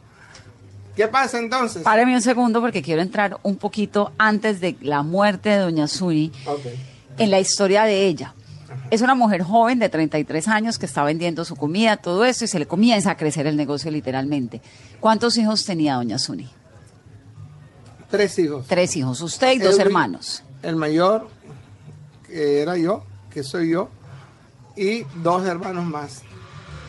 ¿Qué 0.96 1.06
pasa 1.06 1.38
entonces? 1.38 1.82
Páreme 1.82 2.16
un 2.16 2.22
segundo 2.22 2.60
porque 2.60 2.82
quiero 2.82 3.02
entrar 3.02 3.38
un 3.44 3.56
poquito 3.56 4.12
antes 4.18 4.60
de 4.60 4.76
la 4.80 5.04
muerte 5.04 5.50
de 5.50 5.58
Doña 5.58 5.86
Suri 5.86 6.32
en 7.18 7.30
la 7.30 7.38
historia 7.38 7.84
de 7.84 8.06
ella. 8.06 8.34
Es 8.90 9.00
una 9.00 9.14
mujer 9.14 9.42
joven 9.42 9.78
de 9.78 9.88
33 9.88 10.48
años 10.48 10.76
que 10.76 10.86
está 10.86 11.04
vendiendo 11.04 11.44
su 11.44 11.54
comida, 11.54 11.96
todo 11.96 12.24
eso, 12.24 12.44
y 12.44 12.48
se 12.48 12.58
le 12.58 12.66
comienza 12.66 13.12
a 13.12 13.16
crecer 13.16 13.46
el 13.46 13.56
negocio 13.56 13.92
literalmente. 13.92 14.60
¿Cuántos 14.98 15.36
hijos 15.38 15.64
tenía 15.64 15.94
Doña 15.94 16.18
Suni? 16.18 16.48
Tres 18.10 18.36
hijos. 18.40 18.66
Tres 18.66 18.96
hijos, 18.96 19.20
usted 19.20 19.52
y 19.52 19.58
dos 19.58 19.78
hermanos. 19.78 20.42
El 20.62 20.74
mayor, 20.74 21.28
que 22.26 22.60
era 22.60 22.76
yo, 22.76 23.04
que 23.30 23.44
soy 23.44 23.70
yo, 23.70 23.88
y 24.76 25.04
dos 25.16 25.46
hermanos 25.46 25.84
más. 25.84 26.22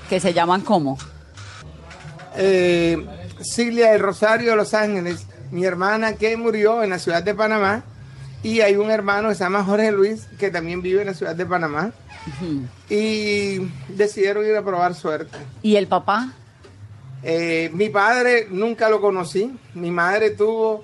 ¿Que 0.09 0.19
se 0.19 0.33
llaman 0.33 0.61
cómo? 0.61 0.97
Eh, 2.35 3.05
Silvia 3.41 3.91
del 3.91 4.01
Rosario 4.01 4.51
de 4.51 4.57
Los 4.57 4.73
Ángeles, 4.73 5.25
mi 5.51 5.65
hermana 5.65 6.13
que 6.13 6.37
murió 6.37 6.83
en 6.83 6.91
la 6.91 6.99
ciudad 6.99 7.23
de 7.23 7.33
Panamá, 7.33 7.83
y 8.43 8.61
hay 8.61 8.75
un 8.75 8.91
hermano 8.91 9.29
que 9.29 9.35
se 9.35 9.43
llama 9.43 9.63
Jorge 9.63 9.91
Luis, 9.91 10.27
que 10.37 10.51
también 10.51 10.81
vive 10.81 11.01
en 11.01 11.07
la 11.07 11.13
ciudad 11.13 11.35
de 11.35 11.45
Panamá, 11.45 11.91
y 12.89 13.59
decidieron 13.89 14.45
ir 14.45 14.55
a 14.55 14.63
probar 14.63 14.93
suerte. 14.93 15.37
¿Y 15.61 15.75
el 15.77 15.87
papá? 15.87 16.33
Eh, 17.23 17.71
mi 17.73 17.89
padre 17.89 18.47
nunca 18.51 18.89
lo 18.89 19.01
conocí, 19.01 19.57
mi 19.73 19.91
madre 19.91 20.29
tuvo 20.31 20.83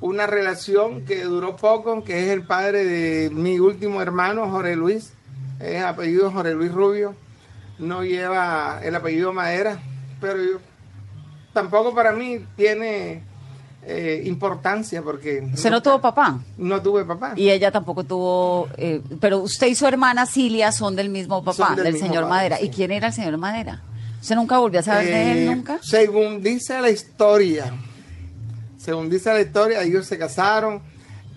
una 0.00 0.26
relación 0.26 1.04
que 1.04 1.24
duró 1.24 1.56
poco, 1.56 2.04
que 2.04 2.24
es 2.24 2.30
el 2.30 2.46
padre 2.46 2.84
de 2.84 3.30
mi 3.30 3.58
último 3.58 4.00
hermano, 4.00 4.50
Jorge 4.50 4.76
Luis, 4.76 5.12
es 5.62 5.82
apellido 5.82 6.30
Jorge 6.30 6.54
Luis 6.54 6.72
Rubio, 6.72 7.14
no 7.78 8.02
lleva 8.04 8.80
el 8.82 8.94
apellido 8.94 9.32
Madera, 9.32 9.78
pero 10.20 10.36
yo, 10.36 10.58
tampoco 11.52 11.94
para 11.94 12.12
mí 12.12 12.44
tiene 12.56 13.22
eh, 13.84 14.22
importancia 14.26 15.02
porque... 15.02 15.50
¿Se 15.54 15.70
no, 15.70 15.82
tuvo 15.82 16.00
papá? 16.00 16.40
No 16.58 16.82
tuve 16.82 17.04
papá. 17.04 17.34
Y 17.36 17.50
ella 17.50 17.70
tampoco 17.70 18.04
tuvo... 18.04 18.68
Eh, 18.76 19.00
pero 19.20 19.38
usted 19.40 19.68
y 19.68 19.74
su 19.74 19.86
hermana 19.86 20.26
Cilia 20.26 20.72
son 20.72 20.96
del 20.96 21.08
mismo 21.08 21.42
papá, 21.44 21.74
del, 21.76 21.98
señor 21.98 22.28
Madera. 22.28 22.60
¿Y 22.60 22.68
quién 22.68 22.90
era 22.90 23.08
el 23.08 23.12
señor 23.12 23.36
Madera? 23.38 23.82
¿Usted 24.20 24.36
nunca 24.36 24.58
volvió 24.58 24.80
a 24.80 24.82
saber 24.82 25.06
de 25.06 25.32
él 25.32 25.38
Eh, 25.38 25.46
nunca? 25.46 25.78
Según 25.82 26.42
dice 26.42 26.80
la 26.80 26.90
historia, 26.90 27.72
según 28.78 29.10
dice 29.10 29.32
la 29.32 29.40
historia, 29.40 29.82
ellos 29.82 30.06
se 30.06 30.16
casaron. 30.18 30.80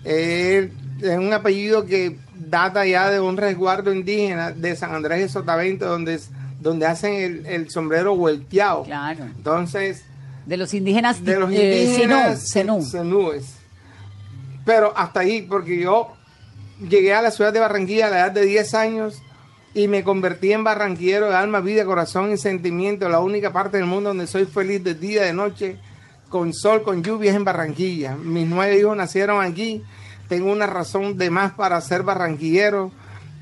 Es 0.04 0.70
un 1.02 1.32
apellido 1.32 1.84
que 1.84 2.16
data 2.38 2.86
ya 2.86 3.10
de 3.10 3.20
un 3.20 3.36
resguardo 3.36 3.92
indígena 3.92 4.50
de 4.52 4.76
San 4.76 4.94
Andrés 4.94 5.20
de 5.20 5.28
Sotavento, 5.28 5.86
donde, 5.86 6.20
donde 6.60 6.86
hacen 6.86 7.14
el, 7.14 7.46
el 7.46 7.70
sombrero 7.70 8.14
vuelteado. 8.16 8.84
Claro. 8.84 9.24
Entonces, 9.24 10.04
De 10.46 10.56
los 10.56 10.72
indígenas, 10.74 11.24
de 11.24 11.38
los 11.40 11.50
eh, 11.50 11.82
indígenas 11.84 12.50
Zenú. 12.50 12.82
zenúes. 12.82 13.54
Pero 14.64 14.92
hasta 14.96 15.20
ahí, 15.20 15.42
porque 15.42 15.80
yo 15.80 16.12
llegué 16.88 17.14
a 17.14 17.22
la 17.22 17.30
ciudad 17.30 17.52
de 17.52 17.60
Barranquilla 17.60 18.08
a 18.08 18.10
la 18.10 18.18
edad 18.18 18.32
de 18.32 18.44
10 18.44 18.74
años 18.74 19.22
y 19.74 19.88
me 19.88 20.02
convertí 20.02 20.52
en 20.52 20.64
barranquillero 20.64 21.28
de 21.28 21.36
alma, 21.36 21.60
vida, 21.60 21.84
corazón 21.84 22.32
y 22.32 22.36
sentimiento. 22.38 23.08
La 23.08 23.20
única 23.20 23.52
parte 23.52 23.76
del 23.76 23.86
mundo 23.86 24.10
donde 24.10 24.26
soy 24.26 24.46
feliz 24.46 24.82
de 24.82 24.94
día, 24.94 25.22
de 25.22 25.32
noche, 25.34 25.76
con 26.30 26.52
sol, 26.54 26.82
con 26.82 27.02
lluvia 27.02 27.30
es 27.30 27.36
en 27.36 27.44
Barranquilla. 27.44 28.16
Mis 28.16 28.46
nueve 28.48 28.78
hijos 28.78 28.96
nacieron 28.96 29.44
aquí. 29.44 29.82
Tengo 30.28 30.50
una 30.50 30.66
razón 30.66 31.16
de 31.18 31.30
más 31.30 31.52
para 31.52 31.80
ser 31.80 32.02
barranquillero. 32.02 32.90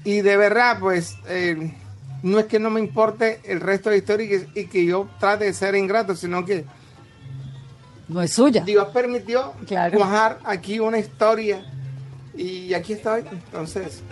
Y 0.04 0.20
de 0.20 0.36
verdad, 0.36 0.78
pues, 0.80 1.16
eh, 1.28 1.72
no 2.22 2.38
es 2.38 2.46
que 2.46 2.58
no 2.58 2.70
me 2.70 2.80
importe 2.80 3.40
el 3.44 3.60
resto 3.60 3.88
de 3.90 3.96
la 3.96 3.98
historia 4.00 4.26
y 4.26 4.28
que, 4.28 4.60
y 4.60 4.66
que 4.66 4.84
yo 4.84 5.08
trate 5.18 5.44
de 5.46 5.52
ser 5.54 5.74
ingrato, 5.74 6.14
sino 6.14 6.44
que 6.44 6.64
No 8.08 8.20
es 8.20 8.32
suya. 8.34 8.62
Dios 8.64 8.88
permitió 8.92 9.54
Claro. 9.66 9.96
cuajar 9.96 10.38
aquí 10.44 10.78
una 10.78 10.98
historia 10.98 11.64
y 12.36 12.74
aquí 12.74 12.92
estoy. 12.94 13.24
Entonces, 13.32 14.02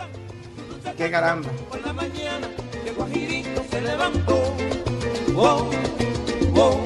qué 0.97 1.11
caramba. 1.11 1.49
por 1.69 1.79
la 1.85 1.93
mañana 1.93 2.47
que 2.83 2.91
Guajirito 2.91 3.63
se 3.69 3.81
levantó. 3.81 4.55
Oh, 5.35 5.69
oh. 6.55 6.83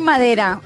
Madera 0.00 0.60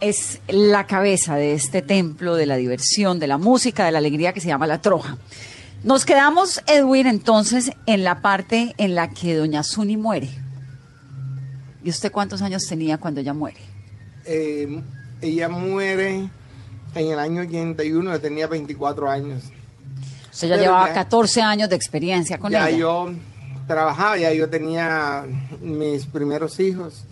es 0.00 0.40
la 0.48 0.86
cabeza 0.86 1.36
de 1.36 1.54
este 1.54 1.82
templo 1.82 2.34
de 2.36 2.46
la 2.46 2.56
diversión, 2.56 3.18
de 3.18 3.26
la 3.26 3.38
música, 3.38 3.84
de 3.86 3.92
la 3.92 3.98
alegría 3.98 4.32
que 4.32 4.40
se 4.40 4.48
llama 4.48 4.66
La 4.66 4.80
Troja. 4.80 5.16
Nos 5.82 6.04
quedamos, 6.04 6.62
Edwin, 6.66 7.06
entonces 7.06 7.70
en 7.86 8.04
la 8.04 8.20
parte 8.22 8.74
en 8.78 8.94
la 8.94 9.10
que 9.10 9.34
doña 9.34 9.62
Suni 9.62 9.96
muere. 9.96 10.28
¿Y 11.82 11.90
usted 11.90 12.10
cuántos 12.10 12.40
años 12.42 12.64
tenía 12.66 12.98
cuando 12.98 13.20
ella 13.20 13.34
muere? 13.34 13.60
Eh, 14.24 14.82
ella 15.20 15.48
muere 15.48 16.28
en 16.94 17.12
el 17.12 17.18
año 17.18 17.42
81, 17.42 18.12
yo 18.12 18.20
tenía 18.20 18.46
24 18.46 19.10
años. 19.10 19.42
Usted 20.32 20.48
ya 20.48 20.54
Pero 20.54 20.62
llevaba 20.64 20.88
ya- 20.88 20.94
14 20.94 21.42
años 21.42 21.68
de 21.68 21.76
experiencia 21.76 22.38
con 22.38 22.50
ya 22.52 22.68
ella. 22.68 22.78
yo 22.78 23.12
trabajaba, 23.66 24.16
ya 24.16 24.32
yo 24.32 24.48
tenía 24.48 25.24
mis 25.60 26.06
primeros 26.06 26.58
hijos. 26.60 27.04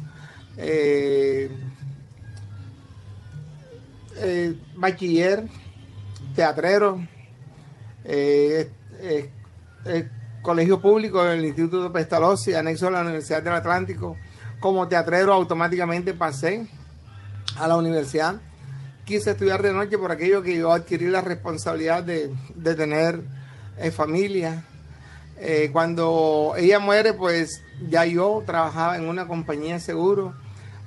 Eh, 0.56 1.50
eh, 4.16 4.54
bachiller, 4.76 5.44
teatrero, 6.34 7.00
eh, 8.04 8.70
eh, 9.00 9.30
eh, 9.84 10.08
colegio 10.42 10.80
público 10.80 11.22
del 11.24 11.44
Instituto 11.44 11.92
Pestalozzi, 11.92 12.54
anexo 12.54 12.88
a 12.88 12.90
la 12.90 13.00
Universidad 13.02 13.42
del 13.42 13.54
Atlántico. 13.54 14.16
Como 14.60 14.86
teatrero 14.88 15.32
automáticamente 15.32 16.14
pasé 16.14 16.66
a 17.56 17.66
la 17.66 17.76
universidad. 17.76 18.40
Quise 19.04 19.32
estudiar 19.32 19.62
de 19.62 19.72
noche 19.72 19.98
por 19.98 20.12
aquello 20.12 20.42
que 20.42 20.56
yo 20.56 20.72
adquirí 20.72 21.08
la 21.08 21.20
responsabilidad 21.20 22.04
de, 22.04 22.32
de 22.54 22.74
tener 22.74 23.20
eh, 23.78 23.90
familia. 23.90 24.64
Eh, 25.38 25.70
cuando 25.72 26.54
ella 26.56 26.78
muere, 26.78 27.14
pues 27.14 27.62
ya 27.88 28.04
yo 28.04 28.44
trabajaba 28.46 28.96
en 28.96 29.08
una 29.08 29.26
compañía 29.26 29.74
de 29.74 29.80
seguro. 29.80 30.34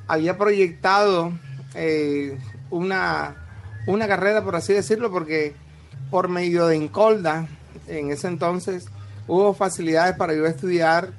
Había 0.07 0.38
proyectado 0.38 1.31
eh, 1.74 2.38
una, 2.69 3.35
una 3.88 4.07
carrera, 4.07 4.43
por 4.43 4.55
así 4.55 4.74
decirlo, 4.74 5.12
porque 5.12 5.53
por 6.12 6.29
medio 6.29 6.67
de 6.67 6.77
Incolda, 6.77 7.47
en 7.88 8.12
ese 8.12 8.27
entonces, 8.27 8.85
hubo 9.27 9.53
facilidades 9.53 10.15
para 10.15 10.33
yo 10.33 10.45
estudiar 10.45 11.09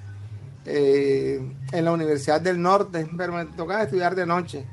eh, 0.64 1.40
en 1.72 1.84
la 1.84 1.92
Universidad 1.92 2.40
del 2.40 2.60
Norte, 2.62 3.06
pero 3.16 3.32
me 3.32 3.44
tocaba 3.46 3.82
estudiar 3.82 4.14
de 4.14 4.26
noche. 4.26 4.64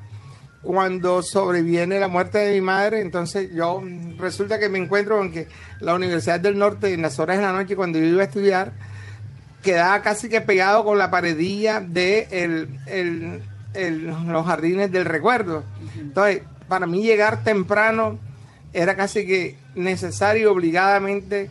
Cuando 0.62 1.22
sobreviene 1.22 2.00
la 2.00 2.08
muerte 2.08 2.38
de 2.38 2.54
mi 2.54 2.62
madre, 2.62 3.02
entonces 3.02 3.50
yo 3.54 3.82
resulta 4.18 4.60
que 4.60 4.70
me 4.70 4.78
encuentro 4.80 5.18
con 5.18 5.32
que 5.32 5.48
la 5.82 5.94
Universidad 5.94 6.40
del 6.40 6.58
Norte 6.58 6.94
en 6.94 7.02
las 7.02 7.20
horas 7.20 7.38
de 7.38 7.44
la 7.44 7.52
noche 7.52 7.76
cuando 7.76 8.00
yo 8.00 8.06
iba 8.06 8.22
a 8.22 8.26
estudiar 8.26 8.72
quedaba 9.62 10.02
casi 10.02 10.30
que 10.30 10.42
pegado 10.42 10.84
con 10.84 10.98
la 10.98 11.10
paredilla 11.12 11.80
de 11.82 12.28
el- 12.32 12.80
el- 13.74 14.06
los 14.28 14.46
jardines 14.46 14.92
del 14.92 15.06
recuerdo. 15.06 15.64
Entonces, 15.98 16.42
para 16.68 16.86
mí 16.88 17.04
llegar 17.04 17.44
temprano 17.44 18.18
era 18.74 18.96
casi 18.96 19.26
que 19.26 19.58
necesario 19.76 20.44
y 20.44 20.46
obligadamente 20.46 21.50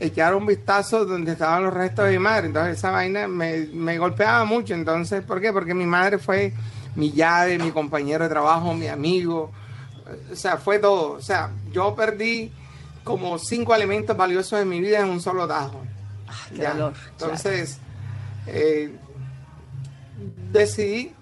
echar 0.00 0.34
un 0.34 0.44
vistazo 0.46 1.04
donde 1.04 1.32
estaban 1.32 1.62
los 1.62 1.72
restos 1.72 2.06
de 2.06 2.12
mi 2.12 2.18
madre. 2.18 2.48
Entonces 2.48 2.78
esa 2.78 2.90
vaina 2.90 3.28
me, 3.28 3.66
me 3.72 3.96
golpeaba 3.98 4.44
mucho. 4.44 4.74
Entonces, 4.74 5.22
¿por 5.22 5.40
qué? 5.40 5.52
Porque 5.52 5.74
mi 5.74 5.86
madre 5.86 6.18
fue 6.18 6.52
mi 6.96 7.12
llave, 7.12 7.58
mi 7.58 7.70
compañero 7.70 8.24
de 8.24 8.30
trabajo, 8.30 8.74
mi 8.74 8.88
amigo. 8.88 9.52
O 10.32 10.36
sea, 10.36 10.56
fue 10.56 10.78
todo. 10.80 11.12
O 11.12 11.20
sea, 11.22 11.50
yo 11.72 11.94
perdí 11.94 12.50
como 13.04 13.38
cinco 13.38 13.74
elementos 13.74 14.16
valiosos 14.16 14.58
de 14.58 14.64
mi 14.64 14.80
vida 14.80 14.98
en 15.00 15.08
un 15.08 15.20
solo 15.20 15.46
tajo. 15.46 15.80
qué 16.50 16.62
Ya. 16.62 16.72
dolor, 16.72 16.94
Entonces, 17.12 17.78
eh, 18.46 18.92
decidí 20.52 21.12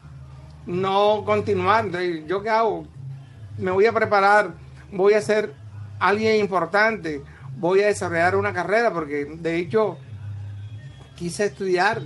no 0.66 1.22
continuar. 1.24 1.88
¿Yo 2.26 2.42
qué 2.42 2.50
hago? 2.50 2.86
Me 3.58 3.70
voy 3.70 3.86
a 3.86 3.92
preparar, 3.92 4.52
voy 4.92 5.14
a 5.14 5.20
ser 5.22 5.54
alguien 5.98 6.36
importante, 6.40 7.22
voy 7.58 7.82
a 7.82 7.86
desarrollar 7.86 8.36
una 8.36 8.52
carrera, 8.52 8.92
porque 8.92 9.24
de 9.26 9.56
hecho 9.58 9.98
quise 11.16 11.44
estudiar, 11.46 12.02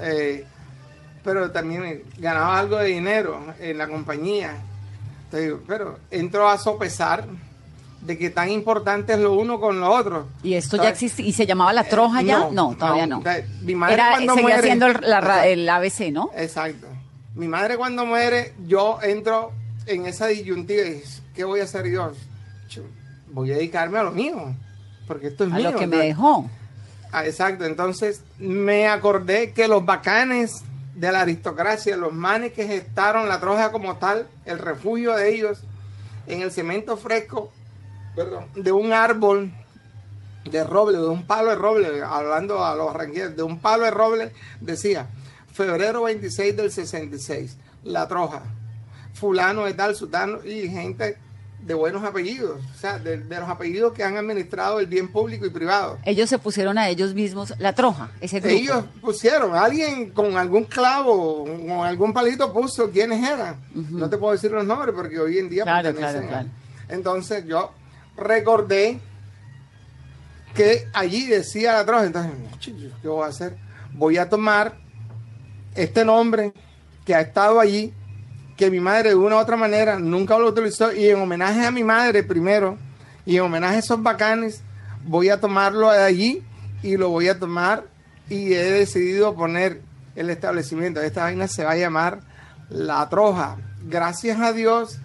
eh, 0.00 0.44
pero 1.24 1.50
también 1.50 2.02
ganaba 2.18 2.58
algo 2.58 2.76
de 2.76 2.86
dinero 2.86 3.40
en 3.58 3.78
la 3.78 3.88
compañía. 3.88 4.56
Entonces, 5.24 5.54
pero 5.66 5.98
entro 6.10 6.48
a 6.48 6.56
sopesar 6.58 7.26
de 8.00 8.16
que 8.16 8.30
tan 8.30 8.48
importante 8.50 9.14
es 9.14 9.18
lo 9.18 9.32
uno 9.32 9.58
con 9.58 9.80
lo 9.80 9.90
otro. 9.90 10.28
¿Y 10.42 10.54
esto 10.54 10.76
ya 10.76 10.90
existe? 10.90 11.22
¿Y 11.22 11.32
se 11.32 11.44
llamaba 11.46 11.72
La 11.72 11.84
Troja 11.84 12.22
ya? 12.22 12.38
no, 12.38 12.52
No, 12.52 12.76
todavía 12.76 13.06
no. 13.06 13.22
mi 13.62 13.74
madre 13.74 13.94
Era, 13.94 14.10
cuando 14.12 14.34
seguía 14.34 14.48
muere- 14.56 14.62
siendo 14.62 14.86
el, 14.86 14.98
la 15.02 15.46
el 15.46 15.68
ABC, 15.68 16.12
¿no? 16.12 16.30
Exacto. 16.36 16.86
Mi 17.38 17.46
madre 17.46 17.76
cuando 17.76 18.04
muere, 18.04 18.52
yo 18.66 18.98
entro 19.00 19.52
en 19.86 20.06
esa 20.06 20.26
disyuntiva 20.26 20.82
y 20.82 20.90
digo, 20.94 21.06
¿qué 21.36 21.44
voy 21.44 21.60
a 21.60 21.64
hacer 21.64 21.88
yo? 21.88 22.12
Voy 23.30 23.52
a 23.52 23.54
dedicarme 23.54 23.96
a 23.98 24.02
lo 24.02 24.10
mío, 24.10 24.56
porque 25.06 25.28
esto 25.28 25.44
es 25.44 25.52
A 25.52 25.56
mío. 25.56 25.70
lo 25.70 25.78
que 25.78 25.86
me 25.86 25.98
dejó. 25.98 26.50
Ah, 27.12 27.24
exacto, 27.24 27.64
entonces 27.64 28.24
me 28.38 28.88
acordé 28.88 29.52
que 29.52 29.68
los 29.68 29.86
bacanes 29.86 30.64
de 30.96 31.12
la 31.12 31.20
aristocracia, 31.20 31.96
los 31.96 32.12
manes 32.12 32.52
que 32.54 32.66
gestaron 32.66 33.28
la 33.28 33.38
troja 33.38 33.70
como 33.70 33.98
tal, 33.98 34.26
el 34.44 34.58
refugio 34.58 35.14
de 35.14 35.32
ellos, 35.32 35.60
en 36.26 36.42
el 36.42 36.50
cemento 36.50 36.96
fresco, 36.96 37.52
perdón, 38.16 38.46
de 38.56 38.72
un 38.72 38.92
árbol 38.92 39.52
de 40.44 40.64
roble, 40.64 40.98
de 40.98 41.06
un 41.06 41.22
palo 41.24 41.50
de 41.50 41.54
roble, 41.56 42.02
hablando 42.02 42.64
a 42.64 42.74
los 42.74 42.92
ranqueros, 42.92 43.36
de 43.36 43.44
un 43.44 43.60
palo 43.60 43.84
de 43.84 43.92
roble, 43.92 44.32
decía, 44.60 45.06
febrero 45.52 46.02
26 46.04 46.56
del 46.56 46.70
66, 46.70 47.56
la 47.84 48.06
troja, 48.08 48.42
fulano 49.14 49.64
de 49.64 49.74
tal, 49.74 49.94
sutano, 49.96 50.44
y 50.44 50.68
gente 50.68 51.16
de 51.60 51.74
buenos 51.74 52.04
apellidos, 52.04 52.60
o 52.74 52.78
sea, 52.78 52.98
de, 53.00 53.18
de 53.18 53.40
los 53.40 53.48
apellidos 53.48 53.92
que 53.92 54.04
han 54.04 54.16
administrado 54.16 54.78
el 54.78 54.86
bien 54.86 55.08
público 55.08 55.44
y 55.44 55.50
privado. 55.50 55.98
Ellos 56.04 56.30
se 56.30 56.38
pusieron 56.38 56.78
a 56.78 56.88
ellos 56.88 57.14
mismos 57.14 57.52
La 57.58 57.74
Troja, 57.74 58.10
ese 58.20 58.38
grupo. 58.40 58.54
Ellos 58.56 58.84
pusieron, 59.00 59.54
alguien 59.56 60.10
con 60.10 60.36
algún 60.36 60.64
clavo, 60.64 61.44
con 61.44 61.70
algún 61.84 62.12
palito 62.12 62.52
puso 62.52 62.90
quiénes 62.90 63.28
eran. 63.28 63.56
No 63.74 64.08
te 64.08 64.16
puedo 64.16 64.32
decir 64.32 64.52
los 64.52 64.64
nombres 64.64 64.94
porque 64.94 65.18
hoy 65.18 65.38
en 65.38 65.48
día 65.50 65.64
Claro, 65.64 65.88
pertenecen 65.88 66.28
claro, 66.28 66.28
claro. 66.28 66.48
Entonces 66.88 67.44
yo 67.44 67.72
recordé 68.16 69.00
que 70.54 70.86
allí 70.94 71.26
decía 71.26 71.74
la 71.74 71.84
troja, 71.84 72.04
entonces, 72.06 72.32
"Ch- 72.60 72.92
¿qué 73.02 73.08
voy 73.08 73.24
a 73.24 73.28
hacer? 73.28 73.56
Voy 73.92 74.16
a 74.16 74.28
tomar 74.28 74.76
este 75.82 76.04
nombre 76.04 76.52
que 77.04 77.14
ha 77.14 77.20
estado 77.20 77.60
allí, 77.60 77.92
que 78.56 78.70
mi 78.70 78.80
madre 78.80 79.10
de 79.10 79.14
una 79.14 79.36
u 79.36 79.38
otra 79.38 79.56
manera 79.56 79.98
nunca 79.98 80.38
lo 80.38 80.48
utilizó, 80.48 80.92
y 80.92 81.08
en 81.08 81.20
homenaje 81.20 81.64
a 81.64 81.70
mi 81.70 81.84
madre 81.84 82.22
primero, 82.22 82.76
y 83.24 83.36
en 83.36 83.42
homenaje 83.42 83.76
a 83.76 83.78
esos 83.78 84.02
bacanes, 84.02 84.62
voy 85.04 85.28
a 85.28 85.40
tomarlo 85.40 85.90
de 85.90 86.02
allí 86.02 86.42
y 86.82 86.96
lo 86.96 87.10
voy 87.10 87.28
a 87.28 87.38
tomar 87.38 87.84
y 88.28 88.52
he 88.52 88.70
decidido 88.70 89.34
poner 89.34 89.82
el 90.16 90.30
establecimiento. 90.30 91.00
Esta 91.00 91.24
vaina 91.24 91.48
se 91.48 91.64
va 91.64 91.72
a 91.72 91.76
llamar 91.76 92.20
La 92.68 93.08
Troja. 93.08 93.56
Gracias 93.84 94.40
a 94.40 94.52
Dios 94.52 94.98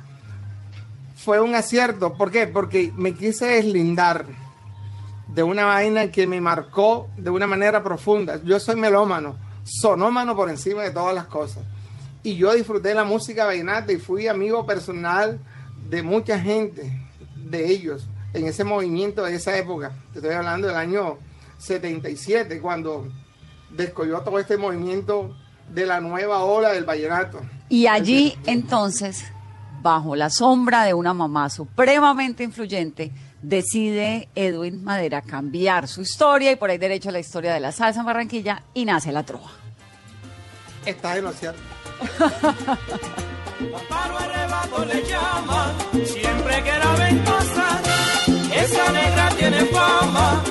fue 1.16 1.40
un 1.40 1.56
acierto. 1.56 2.14
¿Por 2.14 2.32
qué? 2.32 2.48
Porque 2.48 2.92
me 2.96 3.14
quise 3.14 3.46
deslindar 3.46 4.26
de 5.28 5.44
una 5.44 5.66
vaina 5.66 6.12
que 6.12 6.28
me 6.28 6.42
marcó 6.42 7.08
de 7.18 7.30
una 7.30 7.48
manera 7.48 7.84
profunda. 7.84 8.42
Yo 8.44 8.60
soy 8.60 8.76
melómano, 8.76 9.36
sonómano 9.64 10.36
por 10.36 10.50
encima 10.50 10.84
de 10.84 10.92
todas 10.92 11.16
las 11.16 11.26
cosas. 11.26 11.64
Y 12.24 12.36
yo 12.36 12.54
disfruté 12.54 12.94
la 12.94 13.04
música 13.04 13.46
vallenata 13.46 13.92
y 13.92 13.98
fui 13.98 14.28
amigo 14.28 14.66
personal 14.66 15.40
de 15.90 16.04
mucha 16.04 16.40
gente, 16.40 17.00
de 17.36 17.70
ellos, 17.70 18.08
en 18.34 18.48
ese 18.48 18.64
movimiento 18.64 19.24
de 19.24 19.36
esa 19.36 19.58
época. 19.58 19.92
Te 20.12 20.20
estoy 20.20 20.34
hablando 20.34 20.68
del 20.68 20.78
año 20.78 21.18
77, 21.58 22.62
cuando 22.62 23.08
descolló 23.70 24.22
todo 24.22 24.40
este 24.40 24.58
movimiento 24.58 25.36
de 25.70 25.86
la 25.86 26.00
nueva 26.02 26.44
ola 26.44 26.72
del 26.72 26.86
vallenato. 26.86 27.42
Y 27.70 27.88
allí 27.88 28.38
entonces, 28.46 29.26
bajo 29.82 30.16
la 30.16 30.30
sombra 30.30 30.84
de 30.84 30.94
una 30.94 31.14
mamá 31.14 31.50
supremamente 31.50 32.44
influyente, 32.44 33.12
decide 33.44 34.30
Edwin 34.34 34.84
Madera 34.84 35.22
cambiar 35.22 35.88
su 35.88 36.02
historia 36.02 36.52
y 36.52 36.56
por 36.56 36.72
ahí 36.72 36.78
derecho 36.80 37.10
a 37.10 37.12
la 37.12 37.20
historia 37.20 37.54
de 37.54 37.60
la 37.60 37.72
salsa 37.72 38.00
en 38.00 38.06
Barranquilla 38.06 38.64
y 38.74 38.86
nace 38.86 39.12
La 39.12 39.24
Troja. 39.24 39.52
Lo 41.22 41.32
cierto. 41.32 41.62
Palo 43.88 44.18
arrebato 44.18 44.86
le 44.86 45.04
llaman, 45.04 45.76
siempre 46.06 46.64
que 46.64 46.80
la 46.80 46.96
ven 46.96 47.20
pasar. 47.20 47.82
Esa 48.54 48.92
negra 48.92 49.30
tiene 49.38 49.66
fama 49.66 50.44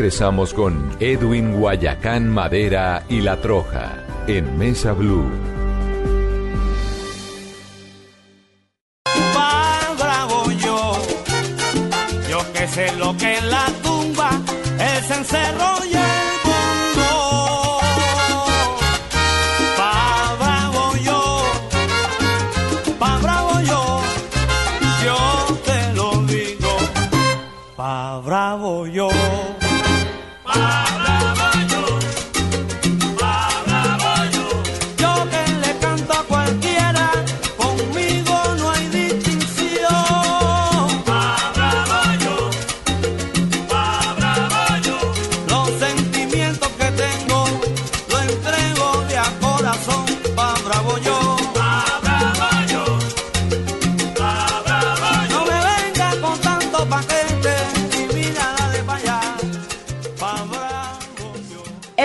regresamos 0.00 0.54
con 0.54 0.96
Edwin 0.98 1.60
Guayacán 1.60 2.30
Madera 2.30 3.04
y 3.10 3.20
La 3.20 3.36
Troja 3.36 4.02
en 4.26 4.56
Mesa 4.56 4.94
Blue. 4.94 5.30
Yo, 10.64 11.02
yo 12.30 12.52
que 12.54 12.66
sé 12.66 12.96
lo 12.96 13.14
que 13.18 13.36
en 13.36 13.50
la 13.50 13.66
tumba 13.82 14.30
él 14.78 15.04
se 15.04 15.52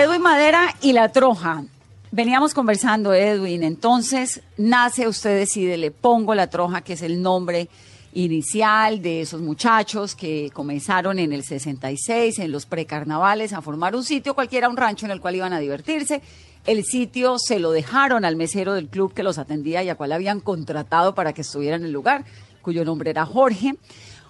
Edwin 0.06 0.22
Madera 0.22 0.72
y 0.82 0.92
La 0.92 1.10
Troja. 1.10 1.64
Veníamos 2.12 2.54
conversando, 2.54 3.12
Edwin. 3.12 3.64
Entonces, 3.64 4.40
nace, 4.56 5.08
usted 5.08 5.36
decide, 5.36 5.76
le 5.76 5.90
pongo 5.90 6.32
La 6.32 6.46
Troja, 6.46 6.82
que 6.82 6.92
es 6.92 7.02
el 7.02 7.20
nombre 7.20 7.68
inicial 8.12 9.02
de 9.02 9.22
esos 9.22 9.40
muchachos 9.40 10.14
que 10.14 10.50
comenzaron 10.52 11.18
en 11.18 11.32
el 11.32 11.42
66, 11.42 12.38
en 12.38 12.52
los 12.52 12.66
precarnavales, 12.66 13.52
a 13.52 13.62
formar 13.62 13.96
un 13.96 14.04
sitio 14.04 14.34
cualquiera, 14.34 14.68
un 14.68 14.76
rancho 14.76 15.06
en 15.06 15.10
el 15.10 15.20
cual 15.20 15.34
iban 15.34 15.52
a 15.52 15.58
divertirse. 15.58 16.22
El 16.66 16.84
sitio 16.84 17.40
se 17.40 17.58
lo 17.58 17.72
dejaron 17.72 18.24
al 18.24 18.36
mesero 18.36 18.74
del 18.74 18.86
club 18.86 19.12
que 19.12 19.24
los 19.24 19.38
atendía 19.38 19.82
y 19.82 19.88
a 19.88 19.96
cual 19.96 20.12
habían 20.12 20.38
contratado 20.38 21.16
para 21.16 21.32
que 21.32 21.40
estuviera 21.40 21.74
en 21.74 21.84
el 21.84 21.90
lugar, 21.90 22.24
cuyo 22.62 22.84
nombre 22.84 23.10
era 23.10 23.26
Jorge. 23.26 23.74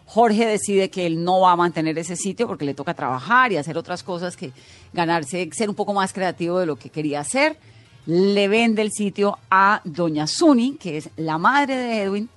Jorge 0.06 0.46
decide 0.46 0.88
que 0.88 1.04
él 1.04 1.22
no 1.22 1.40
va 1.40 1.52
a 1.52 1.56
mantener 1.56 1.98
ese 1.98 2.16
sitio 2.16 2.46
porque 2.46 2.64
le 2.64 2.74
toca 2.74 2.94
trabajar 2.94 3.52
y 3.52 3.56
hacer 3.56 3.76
otras 3.76 4.02
cosas 4.02 4.36
que 4.36 4.52
ganarse, 4.92 5.50
ser 5.52 5.68
un 5.68 5.74
poco 5.74 5.92
más 5.92 6.12
creativo 6.12 6.60
de 6.60 6.66
lo 6.66 6.76
que 6.76 6.90
quería 6.90 7.20
hacer. 7.20 7.58
Le 8.06 8.46
vende 8.46 8.82
el 8.82 8.92
sitio 8.92 9.36
a 9.50 9.80
Doña 9.84 10.28
Suni, 10.28 10.76
que 10.76 10.96
es 10.96 11.10
la 11.16 11.38
madre 11.38 11.76
de 11.76 12.02
Edwin, 12.02 12.28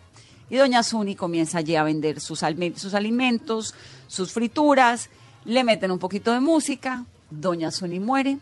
y 0.50 0.58
Doña 0.58 0.82
Suni 0.82 1.16
comienza 1.16 1.60
allí 1.60 1.76
a 1.76 1.84
vender 1.84 2.20
sus, 2.20 2.44
sus 2.76 2.94
alimentos, 2.96 3.76
sus 4.08 4.32
frituras, 4.32 5.12
le 5.46 5.64
meten 5.64 5.92
un 5.92 6.00
poquito 6.00 6.34
de 6.34 6.40
música, 6.40 7.06
Doña 7.30 7.70
Suni 7.70 8.00
muere 8.00 8.40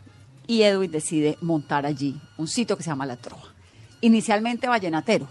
y 0.47 0.61
Edwin 0.61 0.89
decide 0.89 1.37
montar 1.41 1.85
allí 1.85 2.19
un 2.37 2.47
sitio 2.47 2.77
que 2.77 2.83
se 2.83 2.89
llama 2.89 3.05
La 3.05 3.17
Troja. 3.17 3.53
Inicialmente 3.99 4.67
vallenatero. 4.67 5.27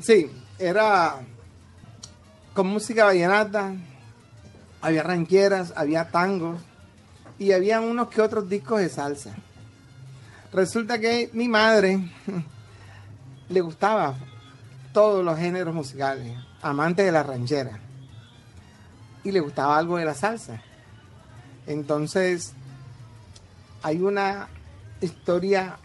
Sí, 0.00 0.26
era 0.58 1.20
con 2.54 2.68
música 2.68 3.04
vallenata, 3.04 3.74
había 4.80 5.02
rancheras, 5.02 5.72
había 5.76 6.10
tangos 6.10 6.60
y 7.38 7.50
había 7.52 7.80
unos 7.80 8.08
que 8.08 8.22
otros 8.22 8.48
discos 8.48 8.80
de 8.80 8.88
salsa. 8.88 9.34
Resulta 10.52 11.00
que 11.00 11.30
mi 11.32 11.48
madre 11.48 11.98
le 13.48 13.60
gustaba 13.60 14.14
todos 14.92 15.24
los 15.24 15.36
géneros 15.36 15.74
musicales, 15.74 16.38
amante 16.62 17.02
de 17.02 17.10
la 17.10 17.24
ranchera, 17.24 17.80
y 19.24 19.32
le 19.32 19.40
gustaba 19.40 19.76
algo 19.76 19.96
de 19.96 20.04
la 20.04 20.14
salsa. 20.14 20.62
Entonces, 21.66 22.52
hay 23.82 24.00
una 24.00 24.48
historia 25.00 25.78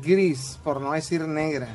gris, 0.00 0.58
por 0.62 0.80
no 0.80 0.92
decir 0.92 1.26
negra, 1.26 1.74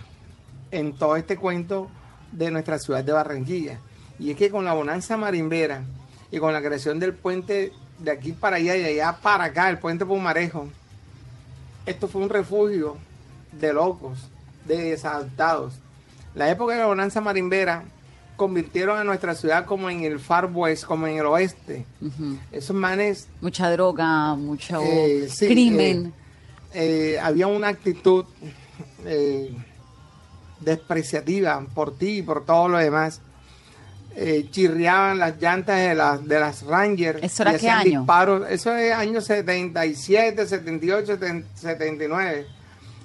en 0.72 0.94
todo 0.94 1.18
este 1.18 1.36
cuento 1.36 1.90
de 2.32 2.50
nuestra 2.50 2.80
ciudad 2.80 3.04
de 3.04 3.12
Barranquilla. 3.12 3.82
Y 4.20 4.32
es 4.32 4.38
que 4.38 4.50
con 4.50 4.66
la 4.66 4.74
bonanza 4.74 5.18
marimbera 5.18 5.84
y 6.32 6.40
con 6.40 6.54
la 6.54 6.62
creación 6.62 7.00
del 7.00 7.14
puente 7.14 7.72
de 8.00 8.12
aquí 8.12 8.32
para 8.32 8.58
allá 8.58 8.76
y 8.76 8.82
de 8.82 8.90
allá 9.02 9.18
para 9.22 9.46
acá, 9.46 9.70
el 9.70 9.78
puente 9.80 10.06
Pumarejo, 10.06 10.68
esto 11.86 12.08
fue 12.08 12.22
un 12.22 12.30
refugio 12.30 12.98
de 13.52 13.74
locos, 13.74 14.20
de 14.66 14.90
desadaptados. 14.92 15.74
La 16.36 16.50
época 16.50 16.74
de 16.74 16.80
la 16.82 16.88
bonanza 16.88 17.22
marimbera 17.22 17.84
convirtieron 18.36 19.00
a 19.00 19.04
nuestra 19.04 19.34
ciudad 19.34 19.66
como 19.66 19.90
en 19.90 20.04
el 20.04 20.20
Far 20.20 20.50
West, 20.54 20.84
como 20.86 21.08
en 21.08 21.18
el 21.18 21.26
oeste. 21.26 21.86
Esos 22.52 22.76
manes 22.76 23.28
Mucha 23.42 23.72
droga, 23.72 24.36
mucho 24.36 24.80
eh, 24.84 25.28
sí, 25.30 25.48
crimen. 25.48 26.14
eh, 26.74 27.16
eh, 27.16 27.20
había 27.20 27.48
una 27.48 27.70
actitud 27.70 28.26
despreciativa 30.60 31.66
por 31.74 31.98
ti 31.98 32.18
y 32.18 32.22
por 32.22 32.46
todo 32.46 32.68
lo 32.68 32.78
demás. 32.78 33.22
Eh, 34.20 34.48
chirriaban 34.50 35.20
las 35.20 35.40
llantas 35.40 35.78
de 35.78 35.94
las, 35.94 36.26
de 36.26 36.40
las 36.40 36.64
Rangers. 36.64 37.22
¿Eso 37.22 37.44
era 37.44 37.52
y 37.52 37.54
qué 37.54 37.58
hacían 37.58 37.80
año? 37.82 38.00
disparos. 38.00 38.50
Eso 38.50 38.76
es 38.76 38.92
años 38.92 39.26
77, 39.26 40.48
78, 40.48 41.20
79. 41.54 42.48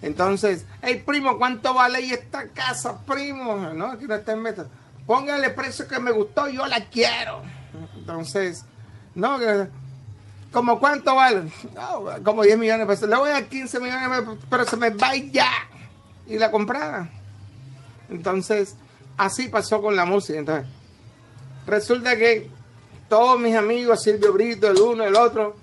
Entonces, 0.01 0.64
hey 0.81 1.03
primo, 1.05 1.37
¿cuánto 1.37 1.75
vale 1.75 1.98
esta 2.14 2.48
casa, 2.48 2.98
primo? 3.05 3.57
No, 3.75 3.90
aquí 3.90 4.07
no 4.07 4.14
está 4.14 4.33
en 4.33 4.40
meta. 4.40 4.66
Póngale 5.05 5.51
precio 5.51 5.87
que 5.87 6.01
me 6.01 6.12
gustó, 6.12 6.48
yo 6.48 6.66
la 6.66 6.83
quiero. 6.87 7.42
Entonces, 7.94 8.64
no, 9.14 9.38
¿Como 10.51 10.79
cuánto 10.79 11.14
vale? 11.14 11.53
Como 12.25 12.42
10 12.42 12.57
millones 12.57 12.87
de 12.88 12.94
pesos. 12.94 13.09
Le 13.11 13.16
voy 13.16 13.29
a 13.29 13.35
dar 13.35 13.44
15 13.44 13.81
millones, 13.81 14.11
de 14.11 14.22
pesos, 14.22 14.38
pero 14.48 14.64
se 14.64 14.79
me 14.79 14.88
va 14.88 15.14
y 15.14 15.31
ya. 15.31 15.51
Y 16.27 16.38
la 16.38 16.51
compraba. 16.51 17.11
Entonces, 18.09 18.77
así 19.18 19.48
pasó 19.48 19.83
con 19.83 19.94
la 19.94 20.07
música. 20.07 20.38
Entonces, 20.38 20.66
resulta 21.66 22.16
que 22.16 22.48
todos 23.09 23.38
mis 23.38 23.55
amigos, 23.57 24.03
Silvio 24.03 24.33
Brito, 24.33 24.68
el 24.70 24.79
uno, 24.79 25.05
el 25.05 25.14
otro, 25.16 25.57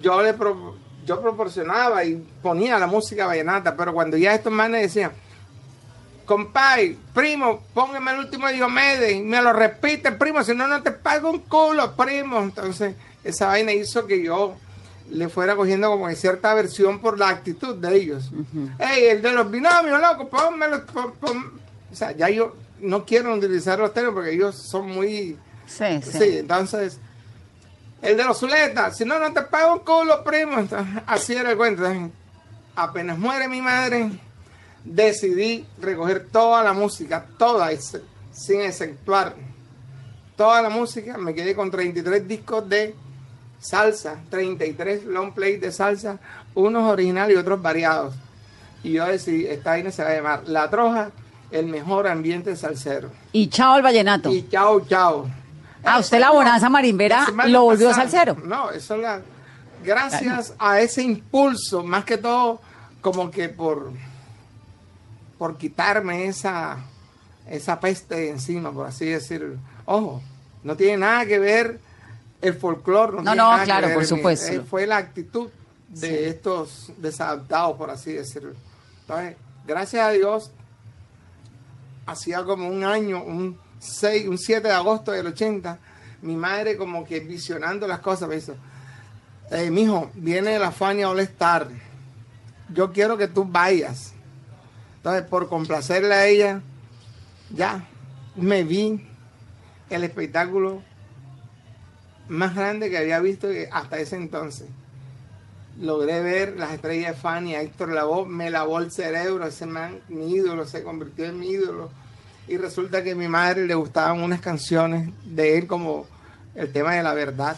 yo 0.00 0.22
le 0.22 0.34
pro- 0.34 0.76
yo 1.06 1.20
proporcionaba 1.20 2.04
y 2.04 2.16
ponía 2.42 2.78
la 2.78 2.86
música 2.86 3.26
vallenata, 3.26 3.74
pero 3.76 3.92
cuando 3.92 4.16
ya 4.16 4.34
estos 4.34 4.52
manes 4.52 4.82
decían, 4.82 5.12
compay, 6.26 6.96
primo, 7.14 7.62
póngame 7.74 8.12
el 8.12 8.18
último 8.20 8.48
Diomedes, 8.48 9.12
y 9.14 9.20
me 9.22 9.42
lo 9.42 9.52
repite, 9.52 10.12
primo, 10.12 10.42
si 10.44 10.54
no, 10.54 10.68
no 10.68 10.82
te 10.82 10.92
pago 10.92 11.30
un 11.30 11.40
culo, 11.40 11.94
primo. 11.96 12.38
Entonces, 12.40 12.94
esa 13.24 13.46
vaina 13.46 13.72
hizo 13.72 14.06
que 14.06 14.22
yo 14.22 14.54
le 15.10 15.28
fuera 15.28 15.56
cogiendo 15.56 15.90
como 15.90 16.06
que 16.06 16.14
cierta 16.14 16.52
aversión 16.52 17.00
por 17.00 17.18
la 17.18 17.28
actitud 17.30 17.74
de 17.76 17.96
ellos. 17.96 18.30
Ey, 18.78 19.06
el 19.06 19.22
de 19.22 19.32
los 19.32 19.50
binomios, 19.50 20.00
loco, 20.00 20.28
pónmelo. 20.28 20.86
pon- 20.86 21.12
pon-". 21.20 21.52
O 21.90 21.94
sea, 21.96 22.12
ya 22.12 22.28
yo 22.28 22.54
no 22.80 23.04
quiero 23.04 23.34
utilizar 23.34 23.78
los 23.78 23.92
términos 23.92 24.14
porque 24.14 24.34
ellos 24.34 24.54
son 24.56 24.88
muy... 24.88 25.36
Sí, 25.66 26.00
sí. 26.02 26.18
Sí, 26.18 26.38
entonces, 26.38 26.98
el 28.02 28.16
de 28.16 28.24
los 28.24 28.38
zuletas, 28.38 28.96
si 28.96 29.04
no, 29.04 29.18
no 29.18 29.32
te 29.32 29.42
pago 29.42 29.74
un 29.74 29.78
culo, 29.80 30.24
primo. 30.24 30.58
Entonces, 30.58 31.02
así 31.06 31.34
era 31.34 31.50
el 31.50 31.56
cuento. 31.56 31.86
Entonces, 31.86 32.12
apenas 32.74 33.18
muere 33.18 33.48
mi 33.48 33.60
madre, 33.60 34.10
decidí 34.84 35.66
recoger 35.80 36.26
toda 36.30 36.64
la 36.64 36.72
música, 36.72 37.26
toda, 37.38 37.70
sin 38.32 38.60
exceptuar 38.62 39.34
toda 40.36 40.62
la 40.62 40.70
música. 40.70 41.18
Me 41.18 41.34
quedé 41.34 41.54
con 41.54 41.70
33 41.70 42.26
discos 42.26 42.68
de 42.68 42.94
salsa, 43.60 44.16
33 44.30 45.04
long 45.04 45.34
play 45.34 45.58
de 45.58 45.70
salsa, 45.70 46.18
unos 46.54 46.90
originales 46.90 47.36
y 47.36 47.38
otros 47.38 47.60
variados. 47.60 48.14
Y 48.82 48.92
yo 48.92 49.06
decidí, 49.06 49.46
esta 49.46 49.70
vaina 49.70 49.90
se 49.90 50.02
va 50.02 50.10
a 50.10 50.14
llamar 50.14 50.42
La 50.48 50.70
Troja, 50.70 51.10
el 51.52 51.66
mejor 51.66 52.06
ambiente 52.08 52.54
salsero. 52.56 53.10
Y 53.32 53.48
chao 53.48 53.76
el 53.76 53.82
vallenato. 53.82 54.30
Y 54.30 54.48
chao, 54.48 54.80
chao. 54.86 55.28
Ah, 55.84 55.96
Eh, 55.96 56.00
usted 56.00 56.20
la 56.20 56.30
bonanza 56.30 56.68
marimbera 56.68 57.26
la 57.36 57.46
lo 57.46 57.62
volvió 57.62 57.88
pasada. 57.88 58.08
salsero. 58.10 58.34
No, 58.44 58.70
eso 58.70 58.94
es 58.96 59.00
la. 59.02 59.20
Gracias 59.82 60.52
a 60.58 60.78
ese 60.80 61.02
impulso, 61.02 61.82
más 61.82 62.04
que 62.04 62.18
todo, 62.18 62.60
como 63.00 63.30
que 63.30 63.48
por. 63.48 63.90
por 65.38 65.56
quitarme 65.56 66.26
esa. 66.26 66.78
esa 67.48 67.80
peste 67.80 68.14
de 68.14 68.30
encima, 68.30 68.72
por 68.72 68.86
así 68.86 69.06
decirlo. 69.06 69.56
Ojo, 69.86 70.22
no 70.62 70.76
tiene 70.76 70.98
nada 70.98 71.24
que 71.26 71.38
ver 71.38 71.80
el 72.42 72.54
folclore. 72.54 73.12
No, 73.12 73.22
No, 73.22 73.22
tiene 73.32 73.36
no, 73.36 73.50
nada 73.50 73.58
que 73.60 73.64
claro, 73.64 73.86
ver 73.88 73.96
por 73.96 74.06
supuesto. 74.06 74.52
eh, 74.52 74.60
fue 74.68 74.86
la 74.86 74.98
actitud 74.98 75.48
de 75.88 76.28
estos 76.28 76.92
desadaptados, 76.98 77.76
por 77.76 77.90
así 77.90 78.12
decirlo. 78.12 78.52
Entonces, 79.00 79.36
gracias 79.66 80.06
a 80.06 80.10
Dios, 80.10 80.50
hacía 82.10 82.44
como 82.44 82.68
un 82.68 82.84
año, 82.84 83.22
un 83.22 83.58
6, 83.78 84.28
un 84.28 84.38
7 84.38 84.66
de 84.66 84.74
agosto 84.74 85.12
del 85.12 85.28
80, 85.28 85.78
mi 86.22 86.36
madre 86.36 86.76
como 86.76 87.04
que 87.04 87.20
visionando 87.20 87.86
las 87.86 88.00
cosas, 88.00 88.28
me 88.28 88.36
dice, 88.36 88.54
eh, 89.50 89.70
mijo, 89.70 90.10
viene 90.14 90.58
la 90.58 90.70
Fania 90.70 91.08
All 91.08 91.20
Star, 91.20 91.68
yo 92.72 92.92
quiero 92.92 93.16
que 93.16 93.28
tú 93.28 93.44
vayas. 93.44 94.12
Entonces, 94.96 95.22
por 95.22 95.48
complacerle 95.48 96.14
a 96.14 96.26
ella, 96.26 96.60
ya 97.50 97.86
me 98.36 98.64
vi 98.64 99.06
el 99.88 100.04
espectáculo 100.04 100.82
más 102.28 102.54
grande 102.54 102.90
que 102.90 102.98
había 102.98 103.18
visto 103.20 103.48
hasta 103.72 103.98
ese 103.98 104.16
entonces. 104.16 104.68
Logré 105.80 106.20
ver 106.20 106.56
las 106.58 106.72
estrellas 106.72 107.14
de 107.14 107.20
Fanny, 107.20 107.54
Héctor 107.54 107.92
Lavoe, 107.92 108.26
me 108.26 108.50
lavó 108.50 108.78
el 108.78 108.92
cerebro, 108.92 109.46
ese 109.46 109.66
man, 109.66 110.00
mi 110.08 110.30
ídolo, 110.32 110.66
se 110.66 110.82
convirtió 110.82 111.24
en 111.24 111.38
mi 111.38 111.48
ídolo. 111.48 111.90
Y 112.50 112.56
resulta 112.56 113.04
que 113.04 113.12
a 113.12 113.14
mi 113.14 113.28
madre 113.28 113.64
le 113.64 113.76
gustaban 113.76 114.20
unas 114.20 114.40
canciones 114.40 115.08
de 115.24 115.56
él 115.56 115.68
como 115.68 116.08
el 116.56 116.72
tema 116.72 116.96
de 116.96 117.02
la 117.04 117.14
verdad. 117.14 117.56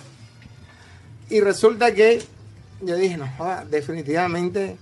Y 1.30 1.40
resulta 1.40 1.94
que 1.94 2.22
yo 2.82 2.96
dije, 2.96 3.16
no, 3.16 3.26
definitivamente 3.70 4.76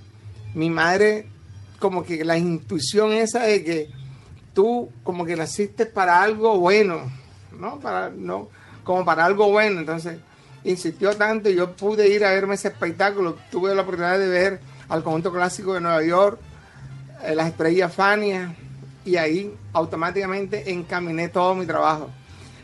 mi 0.55 0.69
madre, 0.69 1.29
como 1.79 2.03
que 2.03 2.25
la 2.25 2.37
intuición 2.37 3.13
esa 3.13 3.45
de 3.45 3.63
que 3.63 3.91
tú 4.53 4.91
como 5.05 5.25
que 5.25 5.37
naciste 5.37 5.87
para 5.87 6.21
algo 6.21 6.59
bueno, 6.59 7.03
¿no? 7.57 7.79
Para, 7.79 8.11
no 8.11 8.49
como 8.83 9.05
para 9.05 9.25
algo 9.25 9.49
bueno. 9.53 9.79
Entonces, 9.79 10.19
insistió 10.65 11.17
tanto 11.17 11.51
y 11.51 11.55
yo 11.55 11.77
pude 11.77 12.09
ir 12.09 12.25
a 12.25 12.33
verme 12.33 12.57
ese 12.57 12.67
espectáculo. 12.67 13.39
Tuve 13.53 13.77
la 13.77 13.83
oportunidad 13.83 14.19
de 14.19 14.27
ver 14.27 14.61
al 14.89 15.05
conjunto 15.05 15.33
clásico 15.33 15.75
de 15.75 15.81
Nueva 15.83 16.03
York, 16.03 16.41
eh, 17.23 17.37
las 17.37 17.47
estrellas 17.47 17.95
Fania, 17.95 18.57
y 19.05 19.17
ahí 19.17 19.55
automáticamente 19.73 20.71
encaminé 20.71 21.29
todo 21.29 21.55
mi 21.55 21.67
trabajo. 21.67 22.11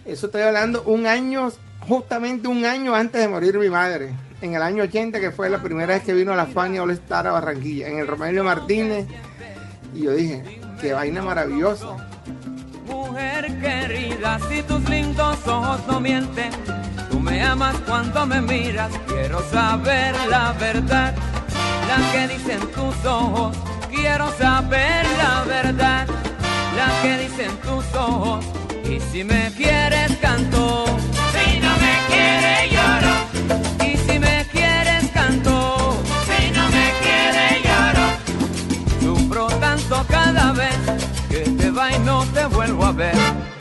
Eso 0.05 0.27
estoy 0.27 0.43
hablando 0.43 0.83
un 0.85 1.07
año, 1.07 1.51
justamente 1.81 2.49
un 2.49 2.65
año 2.65 2.95
antes 2.95 3.21
de 3.21 3.29
morir 3.29 3.59
mi 3.59 3.69
madre, 3.69 4.15
en 4.41 4.55
el 4.55 4.63
año 4.63 4.85
80, 4.85 5.19
que 5.19 5.31
fue 5.31 5.49
la 5.49 5.63
primera 5.63 5.95
vez 5.95 6.03
que 6.03 6.15
vino 6.15 6.35
la 6.35 6.47
Fania 6.47 6.83
All 6.83 6.91
Star 6.93 7.27
a 7.27 7.33
Barranquilla, 7.33 7.89
en 7.89 7.99
el 7.99 8.07
Romelio 8.07 8.45
Martínez. 8.45 9.07
Y 9.95 10.03
yo 10.03 10.13
dije, 10.13 10.61
qué 10.81 10.93
vaina 10.93 11.23
maravillosa. 11.23 11.97
Mujer 12.87 13.47
querida, 13.61 14.39
si 14.49 14.63
tus 14.63 14.89
lindos 14.89 15.39
ojos 15.49 15.81
no 15.89 16.01
mienten, 16.01 16.51
tú 17.11 17.19
me 17.19 17.43
amas 17.43 17.77
cuando 17.87 18.27
me 18.27 18.41
miras, 18.41 18.93
quiero 19.09 19.41
saber 19.51 20.15
la 20.29 20.53
verdad, 20.53 21.15
la 21.89 22.13
que 22.13 22.35
dicen 22.35 22.61
tus 22.69 23.05
ojos, 23.05 23.57
quiero 23.91 24.31
saber 24.39 25.05
la 25.19 25.45
verdad, 25.45 26.07
la 26.77 27.03
que 27.03 27.19
dicen 27.19 27.51
tus 27.65 27.85
ojos, 27.95 28.45
y 28.85 29.01
si 29.01 29.25
me 29.25 29.51
quieres 29.57 30.13
canto, 30.21 30.85
si 31.33 31.59
no 31.59 31.73
me 31.85 31.95
quieres 32.11 32.71
lloro, 32.75 33.15
y 33.89 33.97
si 33.97 34.19
me 34.19 34.47
quieres 34.53 35.11
canto, 35.13 35.97
si 36.29 36.51
no 36.57 36.65
me 36.77 36.87
quieres 37.03 37.55
lloro, 37.67 38.07
sufro 39.01 39.47
tanto 39.59 40.05
cada 40.09 40.53
vez 40.53 40.77
que 41.31 41.51
te 41.51 41.71
va 41.71 41.93
y 41.93 41.99
no 42.01 42.25
te 42.35 42.45
vuelvo 42.47 42.85
a 42.85 42.93
ver. 42.93 43.56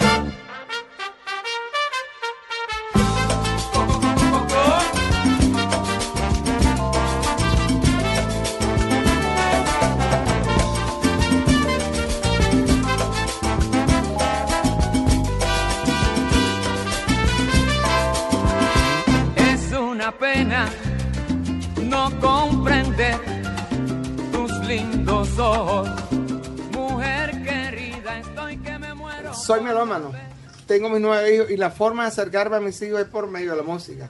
No 21.84 22.19
comprender 22.19 23.17
tus 24.32 24.52
lindos 24.67 25.39
ojos. 25.39 25.89
Mujer 26.74 27.43
querida, 27.43 28.19
estoy 28.19 28.58
que 28.58 28.78
me 28.78 28.93
muero. 28.93 29.34
Soy 29.34 29.62
melómano, 29.62 30.12
tengo 30.67 30.89
mis 30.89 31.00
nueve 31.00 31.36
hijos 31.36 31.52
y 31.52 31.58
la 31.58 31.71
forma 31.71 32.04
de 32.04 32.10
acercarme 32.10 32.58
a 32.58 32.60
mis 32.60 32.82
hijos 32.82 33.00
es 33.00 33.08
por 33.08 33.28
medio 33.28 33.52
de 33.52 33.58
la 33.58 33.63
música. 33.63 34.10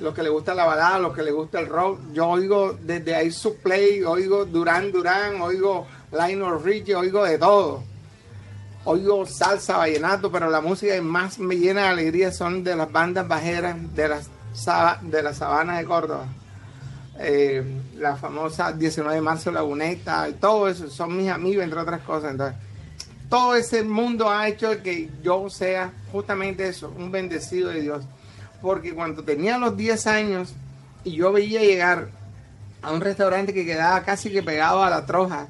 Los 0.00 0.14
que 0.14 0.24
les 0.24 0.32
gusta 0.32 0.52
la 0.52 0.64
balada, 0.64 0.98
los 0.98 1.14
que 1.14 1.22
les 1.22 1.32
gusta 1.32 1.60
el 1.60 1.68
rock, 1.68 2.00
yo 2.12 2.28
oigo 2.28 2.76
desde 2.82 3.14
ahí 3.14 3.30
su 3.30 3.56
play, 3.58 4.02
oigo 4.02 4.44
Durán 4.44 4.90
Durán, 4.90 5.40
oigo 5.40 5.86
Lionel 6.10 6.60
Richie, 6.60 6.96
oigo 6.96 7.24
de 7.24 7.38
todo. 7.38 7.84
Oigo 8.84 9.24
salsa, 9.26 9.76
vallenato, 9.76 10.32
pero 10.32 10.50
la 10.50 10.60
música 10.60 10.94
que 10.94 11.00
más 11.00 11.38
me 11.38 11.56
llena 11.56 11.82
de 11.82 11.88
alegría 11.88 12.32
son 12.32 12.64
de 12.64 12.74
las 12.74 12.90
bandas 12.90 13.28
bajeras 13.28 13.76
de 13.94 14.08
las, 14.08 14.28
de 15.02 15.22
las 15.22 15.38
sabanas 15.38 15.78
de 15.78 15.84
Córdoba. 15.84 16.26
Eh, 17.18 17.62
la 17.96 18.16
famosa 18.16 18.72
19 18.72 19.14
de 19.14 19.20
marzo 19.20 19.50
Laguneta, 19.50 20.28
y 20.28 20.34
todo 20.34 20.68
eso, 20.68 20.88
son 20.88 21.16
mis 21.16 21.30
amigos, 21.30 21.64
entre 21.64 21.78
otras 21.78 22.00
cosas. 22.02 22.32
Entonces, 22.32 22.56
todo 23.28 23.54
ese 23.54 23.82
mundo 23.82 24.30
ha 24.30 24.48
hecho 24.48 24.82
que 24.82 25.10
yo 25.22 25.48
sea 25.48 25.92
justamente 26.10 26.68
eso, 26.68 26.92
un 26.96 27.10
bendecido 27.10 27.70
de 27.70 27.80
Dios. 27.80 28.04
Porque 28.60 28.94
cuando 28.94 29.24
tenía 29.24 29.58
los 29.58 29.76
10 29.76 30.06
años 30.06 30.54
y 31.04 31.12
yo 31.12 31.32
veía 31.32 31.60
llegar 31.60 32.08
a 32.82 32.92
un 32.92 33.00
restaurante 33.00 33.54
que 33.54 33.64
quedaba 33.64 34.02
casi 34.02 34.30
que 34.30 34.42
pegado 34.42 34.82
a 34.82 34.90
la 34.90 35.06
troja, 35.06 35.48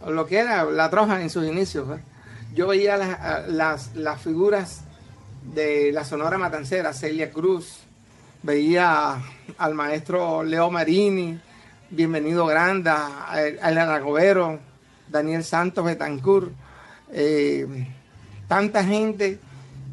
o 0.00 0.10
lo 0.10 0.26
que 0.26 0.38
era 0.38 0.64
la 0.64 0.90
troja 0.90 1.20
en 1.20 1.30
sus 1.30 1.46
inicios, 1.46 1.86
yo 2.54 2.66
veía 2.66 2.96
las, 3.48 3.94
las 3.94 4.20
figuras 4.20 4.82
de 5.54 5.92
la 5.92 6.04
Sonora 6.04 6.38
Matancera, 6.38 6.92
Celia 6.92 7.30
Cruz, 7.30 7.87
veía 8.48 9.20
al 9.58 9.74
maestro 9.74 10.42
Leo 10.42 10.70
Marini, 10.70 11.38
Bienvenido 11.90 12.46
Granda, 12.46 13.30
a 13.30 13.42
Elena 13.42 13.98
Gobero, 13.98 14.58
Daniel 15.06 15.44
Santos 15.44 15.84
Betancourt, 15.84 16.50
eh, 17.12 17.86
tanta 18.48 18.82
gente, 18.84 19.38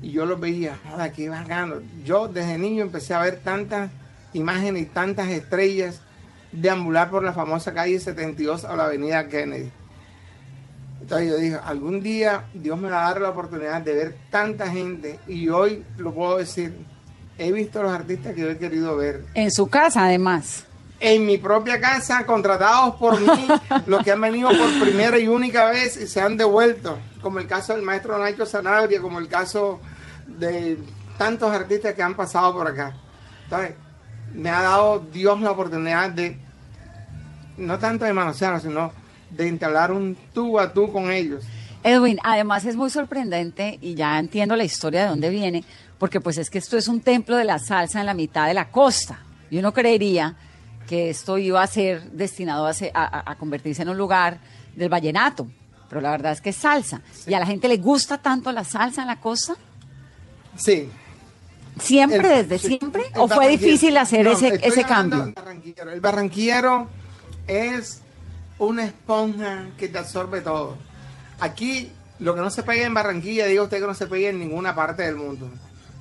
y 0.02 0.12
yo 0.12 0.26
los 0.26 0.40
veía, 0.40 0.80
joder, 0.90 1.12
qué 1.12 1.28
bacano. 1.28 1.82
Yo 2.06 2.30
desde 2.30 2.58
niño 2.58 2.84
empecé 2.84 3.14
a 3.14 3.20
ver 3.20 3.42
tantas 3.44 3.92
imágenes 4.32 4.84
y 4.84 4.86
tantas 4.86 5.28
estrellas 5.28 6.00
deambular 6.54 7.10
por 7.10 7.26
la 7.26 7.34
famosa 7.34 7.74
calle 7.74 8.00
72 8.00 8.64
a 8.64 8.74
la 8.78 8.86
avenida 8.86 9.28
Kennedy. 9.28 9.70
Entonces 11.02 11.28
yo 11.28 11.36
dije, 11.36 11.60
algún 11.62 12.02
día 12.02 12.46
Dios 12.54 12.80
me 12.80 12.90
va 12.90 13.06
a 13.06 13.10
dar 13.12 13.22
la 13.22 13.32
oportunidad 13.32 13.82
de 13.82 13.96
ver 13.96 14.16
tanta 14.30 14.70
gente 14.70 15.20
y 15.28 15.50
hoy 15.50 15.84
lo 15.98 16.14
puedo 16.14 16.38
decir, 16.38 16.95
he 17.38 17.52
visto 17.52 17.84
los 17.84 17.92
artistas 17.92 18.34
que 18.34 18.42
yo 18.42 18.50
he 18.50 18.58
querido 18.58 18.96
ver 18.96 19.26
En 19.34 19.52
su 19.52 19.68
casa, 19.68 20.06
además. 20.06 20.66
en 21.00 21.26
mi 21.26 21.38
propia 21.38 21.80
casa, 21.80 22.26
contratados 22.26 22.96
por 22.96 23.20
mí, 23.20 23.48
los 23.86 24.04
que 24.04 24.12
han 24.12 24.22
venido 24.22 24.50
por 24.50 24.80
primera 24.82 25.20
y 25.20 25.28
única 25.28 25.70
vez 25.70 25.98
y 25.98 26.08
se 26.08 26.22
han 26.22 26.38
devuelto, 26.38 26.98
como 27.22 27.40
el 27.40 27.48
caso 27.48 27.74
del 27.74 27.82
maestro 27.84 28.18
Nacho 28.18 28.46
Sanabria, 28.46 29.02
como 29.02 29.20
el 29.20 29.28
caso 29.28 29.80
de 30.26 30.78
tantos 31.18 31.52
artistas 31.52 31.94
que 31.94 32.02
han 32.02 32.16
pasado 32.16 32.54
por 32.54 32.68
acá. 32.68 32.96
Entonces, 33.44 33.76
me 34.34 34.50
ha 34.50 34.62
dado 34.62 35.00
Dios 35.12 35.40
la 35.42 35.52
oportunidad 35.52 36.10
de, 36.10 36.38
no 37.58 37.78
tanto 37.80 38.06
de 38.06 38.14
manosearlos, 38.14 38.64
sino 38.64 38.92
de 39.30 39.48
entablar 39.48 39.92
un 39.92 40.18
tú 40.34 40.60
a 40.60 40.74
tú 40.74 40.92
con 40.92 41.12
ellos. 41.12 41.44
Edwin, 41.84 42.18
además 42.24 42.66
es 42.66 42.76
muy 42.76 42.90
sorprendente 42.90 43.78
y 43.80 43.94
ya 43.94 44.18
entiendo 44.18 44.56
la 44.56 44.64
historia 44.64 45.04
de 45.04 45.10
dónde 45.10 45.30
viene, 45.30 45.64
porque 46.06 46.22
pues 46.22 46.38
es 46.38 46.52
que 46.52 46.60
esto 46.60 46.78
es 46.78 46.88
un 46.88 47.02
templo 47.02 47.36
de 47.36 47.46
la 47.46 47.58
salsa 47.58 48.00
en 48.00 48.06
la 48.06 48.14
mitad 48.14 48.46
de 48.46 48.54
la 48.54 48.70
costa. 48.70 49.18
Y 49.50 49.58
uno 49.58 49.74
creería 49.74 50.36
que 50.88 51.10
esto 51.10 51.40
iba 51.40 51.64
a 51.64 51.66
ser 51.66 52.12
destinado 52.12 52.68
a, 52.68 52.74
se- 52.76 52.92
a- 52.94 53.36
convertirse 53.40 53.82
en 53.82 53.90
un 53.90 53.98
lugar 53.98 54.38
del 54.76 54.88
vallenato, 54.88 55.48
pero 55.90 56.02
la 56.02 56.12
verdad 56.12 56.34
es 56.34 56.42
que 56.42 56.52
es 56.52 56.58
salsa. 56.58 57.02
¿Y 57.26 57.34
a 57.34 57.40
la 57.40 57.48
gente 57.48 57.68
le 57.68 57.78
gusta 57.78 58.20
tanto 58.20 58.52
la 58.52 58.64
salsa 58.64 59.02
en 59.02 59.08
la 59.08 59.20
costa? 59.20 59.56
Sí, 60.56 60.92
¿Siempre, 61.80 62.18
El- 62.42 62.48
desde 62.50 62.60
sí, 62.60 62.78
siempre? 62.78 63.02
¿O 63.16 63.28
fue 63.28 63.48
difícil 63.50 63.98
hacer 63.98 64.26
No, 64.26 64.34
ese, 64.34 64.84
cambio? 64.84 65.34
barranquillero. 65.36 65.90
El 65.92 66.02
barranquillero 66.02 66.88
es 67.48 68.02
una 68.60 68.86
esponja 68.86 69.70
que 69.76 69.88
te 69.88 69.98
absorbe 69.98 70.42
todo. 70.42 70.78
Aquí, 71.40 71.92
lo 72.20 72.36
que 72.36 72.42
no 72.42 72.52
se 72.52 72.62
pega 72.62 72.86
en 72.86 72.94
Barranquilla, 72.94 73.48
diga 73.48 73.64
usted 73.64 73.80
que 73.82 73.88
no 73.88 73.96
se 73.96 74.06
pega 74.06 74.30
en 74.30 74.38
ninguna 74.38 74.76
parte 74.76 75.02
del 75.02 75.16
mundo. 75.16 75.50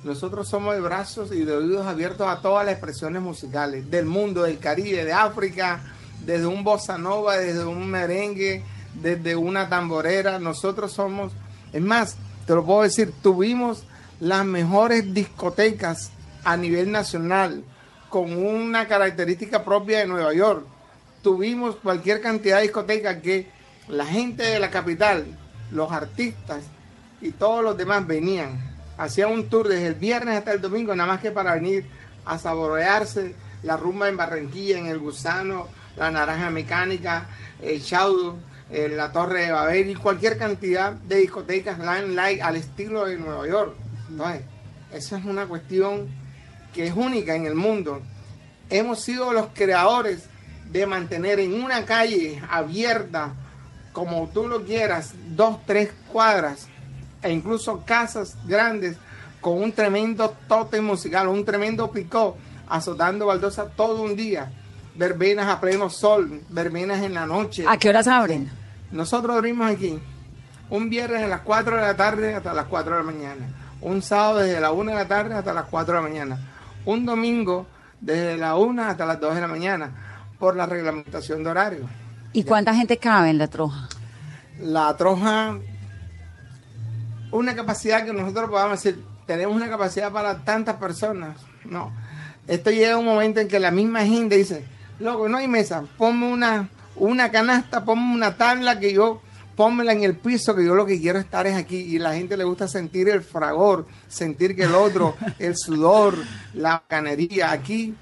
Nosotros 0.05 0.47
somos 0.47 0.75
de 0.75 0.81
brazos 0.81 1.31
y 1.31 1.43
de 1.45 1.53
oídos 1.53 1.87
abiertos 1.87 2.27
a 2.27 2.39
todas 2.39 2.63
las 2.63 2.73
expresiones 2.73 3.23
musicales 3.23 3.89
del 3.89 4.05
mundo, 4.05 4.43
del 4.43 4.59
Caribe, 4.59 5.03
de 5.03 5.11
África, 5.11 5.81
desde 6.23 6.45
un 6.45 6.63
bossa 6.63 6.99
nova, 6.99 7.37
desde 7.37 7.65
un 7.65 7.89
merengue, 7.89 8.63
desde 9.01 9.35
una 9.35 9.67
tamborera. 9.67 10.37
Nosotros 10.37 10.91
somos, 10.93 11.33
es 11.73 11.81
más, 11.81 12.17
te 12.45 12.53
lo 12.53 12.63
puedo 12.63 12.83
decir, 12.83 13.13
tuvimos 13.23 13.83
las 14.19 14.45
mejores 14.45 15.11
discotecas 15.11 16.11
a 16.43 16.55
nivel 16.55 16.91
nacional 16.91 17.63
con 18.07 18.31
una 18.31 18.87
característica 18.87 19.65
propia 19.65 19.97
de 19.97 20.05
Nueva 20.05 20.35
York. 20.35 20.67
Tuvimos 21.23 21.77
cualquier 21.77 22.21
cantidad 22.21 22.57
de 22.57 22.63
discotecas 22.63 23.23
que 23.23 23.49
la 23.87 24.05
gente 24.05 24.43
de 24.43 24.59
la 24.59 24.69
capital, 24.69 25.25
los 25.71 25.91
artistas 25.91 26.61
y 27.21 27.31
todos 27.31 27.63
los 27.63 27.75
demás 27.75 28.05
venían 28.05 28.74
hacían 28.97 29.31
un 29.31 29.49
tour 29.49 29.67
desde 29.67 29.87
el 29.87 29.95
viernes 29.95 30.37
hasta 30.37 30.53
el 30.53 30.61
domingo, 30.61 30.95
nada 30.95 31.13
más 31.13 31.21
que 31.21 31.31
para 31.31 31.55
venir 31.55 31.85
a 32.25 32.37
saborearse 32.37 33.35
la 33.63 33.77
rumba 33.77 34.07
en 34.09 34.17
Barranquilla, 34.17 34.77
en 34.77 34.87
el 34.87 34.99
Gusano, 34.99 35.67
la 35.97 36.11
Naranja 36.11 36.49
Mecánica, 36.49 37.27
el 37.61 37.83
Chaudo, 37.83 38.37
eh, 38.69 38.89
la 38.89 39.11
Torre 39.11 39.45
de 39.45 39.51
Babel 39.51 39.89
y 39.89 39.95
cualquier 39.95 40.37
cantidad 40.37 40.91
de 40.91 41.17
discotecas 41.17 41.77
light 41.79 42.41
al 42.41 42.55
estilo 42.55 43.05
de 43.05 43.17
Nueva 43.17 43.47
York. 43.47 43.75
Entonces, 44.09 44.41
esa 44.91 45.17
es 45.17 45.25
una 45.25 45.45
cuestión 45.45 46.07
que 46.73 46.87
es 46.87 46.93
única 46.95 47.35
en 47.35 47.45
el 47.45 47.55
mundo. 47.55 48.01
Hemos 48.69 49.01
sido 49.01 49.33
los 49.33 49.47
creadores 49.53 50.25
de 50.71 50.85
mantener 50.85 51.39
en 51.39 51.63
una 51.63 51.85
calle 51.85 52.41
abierta, 52.49 53.33
como 53.93 54.29
tú 54.33 54.47
lo 54.47 54.63
quieras, 54.63 55.13
dos, 55.35 55.59
tres 55.65 55.91
cuadras, 56.11 56.67
e 57.25 57.31
incluso 57.31 57.83
casas 57.85 58.37
grandes, 58.45 58.97
con 59.41 59.61
un 59.61 59.71
tremendo 59.71 60.35
tote 60.47 60.79
musical, 60.79 61.27
un 61.27 61.43
tremendo 61.43 61.91
picó, 61.91 62.37
azotando 62.69 63.25
baldosa 63.25 63.67
todo 63.67 64.03
un 64.03 64.15
día. 64.15 64.51
Verbenas 64.95 65.47
a 65.47 65.59
pleno 65.59 65.89
sol, 65.89 66.41
verbenas 66.49 67.01
en 67.01 67.15
la 67.15 67.25
noche. 67.25 67.65
¿A 67.67 67.77
qué 67.77 67.89
horas 67.89 68.07
abren? 68.07 68.49
Nosotros 68.91 69.35
abrimos 69.35 69.69
aquí 69.69 69.99
un 70.69 70.89
viernes 70.89 71.23
a 71.23 71.27
las 71.27 71.41
4 71.41 71.75
de 71.75 71.81
la 71.81 71.95
tarde 71.95 72.33
hasta 72.35 72.53
las 72.53 72.65
4 72.65 72.95
de 72.95 73.03
la 73.03 73.11
mañana. 73.11 73.47
Un 73.81 74.01
sábado 74.01 74.39
desde 74.39 74.61
la 74.61 74.71
1 74.71 74.91
de 74.91 74.97
la 74.97 75.07
tarde 75.07 75.35
hasta 75.35 75.53
las 75.53 75.65
4 75.65 75.95
de 75.95 76.01
la 76.01 76.07
mañana. 76.07 76.39
Un 76.85 77.05
domingo 77.05 77.67
desde 77.99 78.37
la 78.37 78.55
1 78.55 78.83
hasta 78.83 79.05
las 79.05 79.19
2 79.19 79.35
de 79.35 79.41
la 79.41 79.47
mañana 79.47 79.91
por 80.39 80.55
la 80.55 80.65
reglamentación 80.65 81.43
de 81.43 81.49
horario. 81.49 81.89
¿Y 82.33 82.43
cuánta 82.43 82.73
gente 82.75 82.97
cabe 82.97 83.29
en 83.29 83.37
la 83.37 83.47
troja? 83.47 83.89
La 84.59 84.95
troja, 84.95 85.57
una 87.35 87.55
capacidad 87.55 88.05
que 88.05 88.13
nosotros 88.13 88.49
podamos 88.49 88.81
decir, 88.81 89.03
tenemos 89.25 89.55
una 89.55 89.69
capacidad 89.69 90.11
para 90.11 90.43
tantas 90.43 90.75
personas. 90.75 91.37
No. 91.63 91.91
Esto 92.47 92.71
llega 92.71 92.93
a 92.93 92.97
un 92.97 93.05
momento 93.05 93.39
en 93.39 93.47
que 93.47 93.59
la 93.59 93.71
misma 93.71 94.05
gente 94.05 94.37
dice, 94.37 94.65
loco, 94.99 95.27
no 95.27 95.37
hay 95.37 95.47
mesa, 95.47 95.83
ponme 95.97 96.31
una, 96.31 96.69
una 96.95 97.31
canasta, 97.31 97.83
ponme 97.83 98.13
una 98.13 98.37
tabla 98.37 98.79
que 98.79 98.93
yo, 98.93 99.21
pónmela 99.55 99.93
en 99.93 100.03
el 100.03 100.15
piso, 100.15 100.55
que 100.55 100.65
yo 100.65 100.75
lo 100.75 100.85
que 100.85 101.01
quiero 101.01 101.19
estar 101.19 101.47
es 101.47 101.55
aquí. 101.55 101.77
Y 101.77 101.99
la 101.99 102.13
gente 102.13 102.37
le 102.37 102.43
gusta 102.43 102.67
sentir 102.67 103.09
el 103.09 103.23
fragor, 103.23 103.87
sentir 104.07 104.55
que 104.55 104.63
el 104.63 104.75
otro, 104.75 105.15
el 105.39 105.57
sudor, 105.57 106.15
la 106.53 106.83
canería. 106.87 107.51
Aquí, 107.51 107.95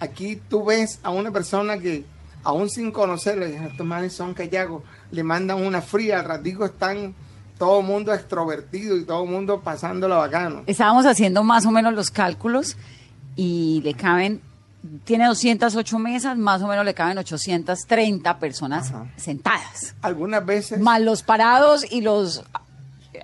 aquí 0.00 0.40
tú 0.48 0.64
ves 0.64 0.98
a 1.02 1.10
una 1.10 1.30
persona 1.30 1.78
que, 1.78 2.04
aún 2.42 2.68
sin 2.68 2.90
conocerle, 2.90 3.56
estos 3.66 3.86
manes 3.86 4.12
son 4.12 4.34
callagos, 4.34 4.82
le 5.12 5.22
mandan 5.22 5.64
una 5.64 5.82
fría, 5.82 6.18
al 6.18 6.24
ratico 6.24 6.64
están 6.64 7.14
todo 7.58 7.82
mundo 7.82 8.12
extrovertido 8.14 8.96
y 8.96 9.04
todo 9.04 9.26
mundo 9.26 9.60
pasándolo 9.60 10.16
bacano. 10.18 10.62
Estábamos 10.66 11.06
haciendo 11.06 11.42
más 11.42 11.66
o 11.66 11.70
menos 11.70 11.92
los 11.94 12.10
cálculos 12.10 12.76
y 13.36 13.80
le 13.84 13.94
caben, 13.94 14.40
tiene 15.04 15.26
208 15.26 15.98
mesas, 15.98 16.36
más 16.38 16.62
o 16.62 16.66
menos 16.68 16.84
le 16.84 16.94
caben 16.94 17.18
830 17.18 18.38
personas 18.38 18.90
Ajá. 18.90 19.06
sentadas. 19.16 19.94
Algunas 20.02 20.44
veces... 20.46 20.80
Más 20.80 21.00
los 21.00 21.22
parados 21.22 21.84
y 21.90 22.00
los 22.00 22.44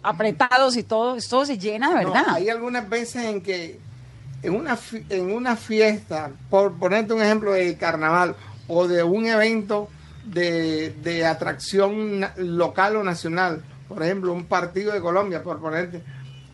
apretados 0.02 0.76
y 0.76 0.82
todo, 0.82 1.16
todo 1.28 1.46
se 1.46 1.58
llena 1.58 1.88
de 1.94 2.04
No, 2.04 2.12
verdad. 2.12 2.24
hay 2.34 2.48
algunas 2.48 2.88
veces 2.88 3.24
en 3.24 3.40
que 3.40 3.78
en 4.42 4.54
una, 4.54 4.76
en 5.08 5.32
una 5.32 5.56
fiesta, 5.56 6.30
por 6.50 6.74
ponerte 6.74 7.14
un 7.14 7.22
ejemplo 7.22 7.52
de 7.52 7.76
carnaval 7.76 8.36
o 8.68 8.86
de 8.88 9.02
un 9.02 9.26
evento 9.26 9.88
de, 10.26 10.90
de 11.02 11.24
atracción 11.24 12.26
local 12.36 12.96
o 12.96 13.04
nacional, 13.04 13.62
por 13.88 14.02
ejemplo, 14.02 14.32
un 14.32 14.44
partido 14.44 14.92
de 14.92 15.00
Colombia, 15.00 15.42
por 15.42 15.60
ponerte, 15.60 16.02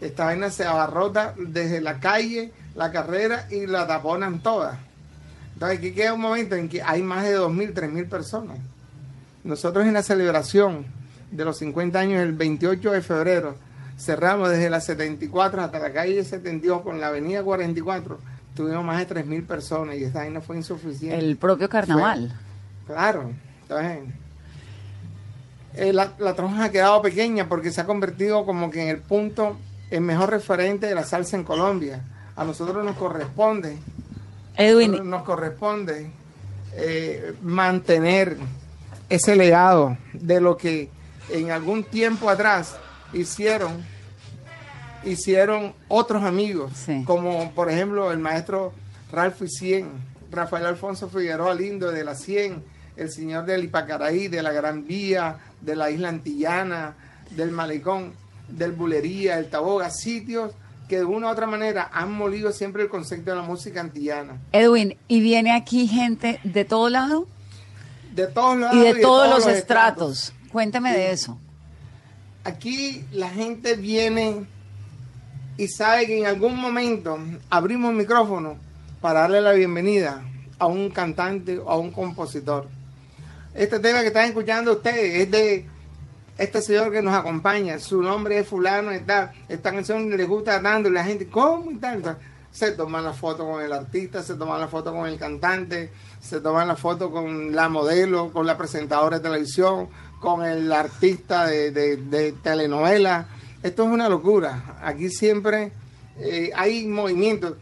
esta 0.01 0.27
vaina 0.27 0.51
se 0.51 0.65
abarrota 0.65 1.35
desde 1.37 1.81
la 1.81 2.01
calle, 2.01 2.53
la 2.75 2.91
carrera 2.91 3.47
y 3.51 3.67
la 3.67 3.87
taponan 3.87 4.41
todas. 4.41 4.79
Entonces 5.55 5.79
aquí 5.79 5.93
queda 5.93 6.15
un 6.15 6.23
momento 6.23 6.55
en 6.55 6.69
que 6.69 6.83
hay 6.83 7.03
más 7.03 7.25
de 7.25 7.39
2.000, 7.39 7.75
3.000 7.75 8.09
personas. 8.09 8.59
Nosotros 9.45 9.87
en 9.87 9.93
la 9.93 10.03
celebración 10.03 10.87
de 11.31 11.45
los 11.45 11.59
50 11.59 11.99
años, 11.99 12.23
el 12.23 12.33
28 12.33 12.93
de 12.93 13.03
febrero, 13.03 13.57
cerramos 13.99 14.49
desde 14.49 14.71
la 14.71 14.81
74 14.81 15.63
hasta 15.63 15.79
la 15.79 15.93
calle 15.93 16.25
72 16.25 16.83
con 16.83 17.01
la 17.01 17.09
avenida 17.09 17.43
44. 17.43 18.19
Tuvimos 18.55 18.85
más 18.85 19.07
de 19.07 19.15
3.000 19.15 19.47
personas 19.47 19.97
y 19.97 20.05
esta 20.05 20.21
vaina 20.21 20.41
fue 20.41 20.57
insuficiente. 20.57 21.19
El 21.19 21.37
propio 21.37 21.69
carnaval. 21.69 22.35
Claro. 22.87 23.31
Entonces, 23.63 23.99
eh, 25.75 25.93
la, 25.93 26.13
la 26.19 26.31
ha 26.31 26.71
quedado 26.71 27.03
pequeña 27.03 27.49
porque 27.49 27.71
se 27.71 27.81
ha 27.81 27.87
convertido 27.87 28.45
como 28.45 28.71
que 28.71 28.83
en 28.83 28.89
el 28.89 28.99
punto, 28.99 29.57
el 29.91 30.01
mejor 30.01 30.31
referente 30.31 30.87
de 30.87 30.95
la 30.95 31.05
salsa 31.05 31.37
en 31.37 31.45
Colombia. 31.45 32.03
A 32.37 32.45
nosotros 32.45 32.85
nos 32.85 32.97
corresponde 32.97 33.77
Edwin, 34.57 35.09
nos 35.09 35.23
corresponde 35.23 36.11
eh, 36.75 37.35
mantener 37.43 38.37
ese 39.09 39.37
legado 39.37 39.97
de 40.13 40.41
lo 40.41 40.57
que 40.57 40.89
en 41.31 41.51
algún 41.51 41.85
tiempo 41.85 42.31
atrás 42.31 42.77
hicieron 43.13 43.85
hicieron 45.05 45.73
otros 45.89 46.23
amigos 46.23 46.73
Sí. 46.75 47.03
como 47.07 47.53
por 47.53 47.71
ejemplo 47.71 48.13
el 48.13 48.19
maestro 48.19 48.73
Ralph 49.11 49.43
Cien 49.47 49.89
Rafael 50.31 50.67
Alfonso 50.67 51.09
Figueroa 51.09 51.55
Lindo 51.55 51.91
de 51.91 52.05
la 52.05 52.15
100 52.15 52.63
el 52.97 53.11
señor 53.11 53.47
del 53.47 53.65
Ipacaraí 53.65 54.29
de 54.29 54.43
la 54.43 54.53
Gran 54.53 54.87
Vía 54.87 55.39
de 55.61 55.77
la 55.77 55.91
Isla 55.91 56.09
Antillana 56.09 56.95
del 57.31 57.51
Malecón 57.51 58.13
del 58.49 58.73
Bulería 58.73 59.39
el 59.39 59.49
Taboga 59.49 59.91
sitios 59.91 60.53
que 60.89 60.99
de 60.99 61.05
una 61.05 61.29
u 61.29 61.31
otra 61.31 61.47
manera 61.47 61.89
han 61.93 62.13
molido 62.13 62.53
siempre 62.53 62.83
el 62.83 62.89
concepto 62.89 63.31
de 63.31 63.37
la 63.37 63.43
música 63.43 63.81
antillana 63.81 64.41
Edwin, 64.53 64.97
¿y 65.07 65.21
viene 65.21 65.53
aquí 65.53 65.87
gente 65.87 66.41
de 66.43 66.65
todo 66.65 66.89
lado? 66.89 67.27
de 68.15 68.27
todos 68.27 68.59
lados 68.59 68.77
Y 68.77 68.81
de 68.81 69.01
todos 69.01 69.29
los 69.29 69.47
estratos. 69.47 70.33
Cuéntame 70.51 70.93
de 70.93 71.13
eso. 71.13 71.39
Aquí 72.45 73.05
la 73.13 73.29
gente 73.29 73.77
viene 73.77 74.47
y 75.57 75.69
sabe 75.69 76.07
que 76.07 76.19
en 76.19 76.27
algún 76.27 76.57
momento 76.57 77.19
abrimos 77.51 77.93
micrófono 77.95 78.57
para 79.01 79.21
darle 79.21 79.41
la 79.41 79.53
bienvenida 79.53 80.23
a 80.59 80.67
un 80.67 80.91
cantante 80.91 81.59
o 81.59 81.69
a 81.69 81.79
un 81.79 81.91
compositor. 81.91 82.69
Este 83.55 83.79
tema 83.81 84.01
que 84.01 84.09
están 84.09 84.27
escuchando 84.29 84.73
ustedes 84.73 85.23
es 85.23 85.31
de 85.31 85.67
este 86.39 86.63
señor 86.63 86.93
que 86.93 87.03
nos 87.03 87.15
acompaña. 87.15 87.79
Su 87.79 88.01
nombre 88.03 88.39
es 88.39 88.47
fulano 88.49 88.95
y 88.95 89.01
tal. 89.01 89.33
Esta 89.49 89.73
canción 89.73 90.09
le 90.17 90.25
gusta 90.25 90.63
tanto 90.63 90.89
la 90.91 91.05
gente, 91.05 91.27
¿cómo 91.27 91.71
y 91.71 91.77
tal? 91.77 92.17
Se 92.53 92.73
toman 92.73 93.05
la 93.05 93.13
foto 93.13 93.47
con 93.49 93.63
el 93.63 93.73
artista, 93.73 94.23
se 94.23 94.35
toman 94.35 94.61
la 94.61 94.69
foto 94.69 94.93
con 94.93 95.07
el 95.07 95.19
cantante, 95.19 95.91
se 96.21 96.41
toman 96.41 96.67
la 96.69 96.77
foto 96.77 97.11
con 97.11 97.55
la 97.55 97.69
modelo, 97.69 98.33
con 98.33 98.47
la 98.47 98.57
presentadora 98.57 99.19
de 99.19 99.23
televisión, 99.29 99.89
con 100.21 100.45
el 100.45 100.73
artista 100.73 101.47
de, 101.47 101.71
de- 101.71 101.97
de 101.97 102.33
telenovela. 102.33 103.27
Esto 103.63 103.85
es 103.85 103.89
una 103.91 104.09
locura. 104.09 104.79
Aquí 104.83 105.11
siempre 105.11 105.73
eh, 106.19 106.51
hay 106.57 106.87
movimientos. 106.87 107.55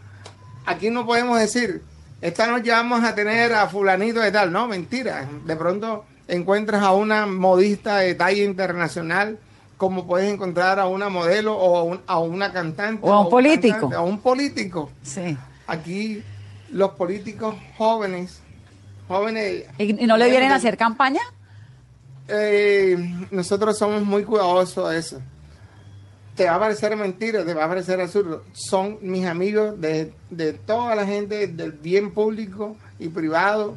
Aquí 0.65 0.91
no 0.91 1.05
podemos 1.07 1.39
decir, 1.39 1.83
esta 2.21 2.47
noche 2.47 2.71
vamos 2.71 3.05
a 3.05 3.15
tener 3.15 3.53
a 3.55 3.69
fulanito 3.69 4.21
de 4.21 4.31
tal. 4.33 4.51
No, 4.53 4.67
mentira. 4.69 5.29
De 5.45 5.57
pronto 5.57 6.05
encuentras 6.27 6.83
a 6.83 6.93
una 6.93 7.27
modista 7.27 7.99
de 7.99 8.15
talla 8.15 8.43
internacional 8.45 9.39
como 9.77 10.07
puedes 10.07 10.33
encontrar 10.33 10.81
a 10.81 10.87
una 10.89 11.09
modelo 11.09 11.57
o 11.57 11.77
a, 11.79 11.83
un- 11.85 12.01
a 12.07 12.19
una 12.19 12.53
cantante. 12.53 13.01
O 13.07 13.13
a 13.13 13.21
un 13.21 13.31
político. 13.31 13.73
cantante, 13.73 13.97
a 13.97 14.01
un 14.01 14.19
político. 14.21 14.91
Sí. 15.03 15.37
Aquí 15.69 16.23
los 16.73 16.91
políticos 16.91 17.55
jóvenes, 17.77 18.41
jóvenes... 19.07 19.65
¿Y, 19.79 20.03
y 20.03 20.07
no 20.07 20.17
le 20.17 20.29
vienen 20.31 20.51
a 20.51 20.57
hacer 20.57 20.77
campaña? 20.77 21.21
Eh, 22.27 22.97
nosotros 23.31 23.79
somos 23.79 24.03
muy 24.05 24.25
cuidadosos 24.25 24.91
de 24.91 24.99
eso. 24.99 25.23
Te 26.39 26.45
va 26.47 26.55
a 26.55 26.59
parecer 26.61 26.97
mentira, 26.97 27.45
te 27.45 27.53
va 27.53 27.65
a 27.65 27.69
parecer 27.69 28.01
absurdo. 28.01 28.45
Son 28.53 28.97
mis 29.03 29.27
amigos 29.27 29.79
de, 29.81 30.13
de 30.31 30.53
toda 30.55 30.95
la 30.95 31.05
gente 31.05 31.49
del 31.49 31.73
bien 31.73 32.13
público 32.13 32.77
y 32.99 33.09
privado, 33.09 33.77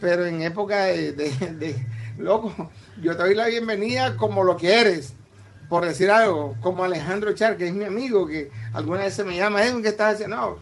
pero 0.00 0.26
en 0.26 0.42
época 0.42 0.84
de, 0.86 1.12
de- 1.12 1.30
de- 1.54 1.86
loco, 2.18 2.52
yo 3.00 3.16
te 3.16 3.22
doy 3.22 3.34
la 3.36 3.46
bienvenida 3.46 4.16
como 4.16 4.42
lo 4.44 4.56
quieres, 4.56 5.14
por 5.68 5.86
decir 5.86 6.10
algo, 6.10 6.56
como 6.60 6.84
Alejandro 6.84 7.32
Char, 7.34 7.56
que 7.56 7.68
es 7.68 7.72
mi 7.72 7.84
amigo, 7.84 8.26
que 8.26 8.50
alguna 8.74 9.00
vez 9.04 9.14
se 9.14 9.22
me 9.24 9.36
llama, 9.36 9.62
Edwin, 9.64 9.80
¿qué 9.82 9.88
estás 9.88 10.14
haciendo? 10.14 10.36
No, 10.36 10.58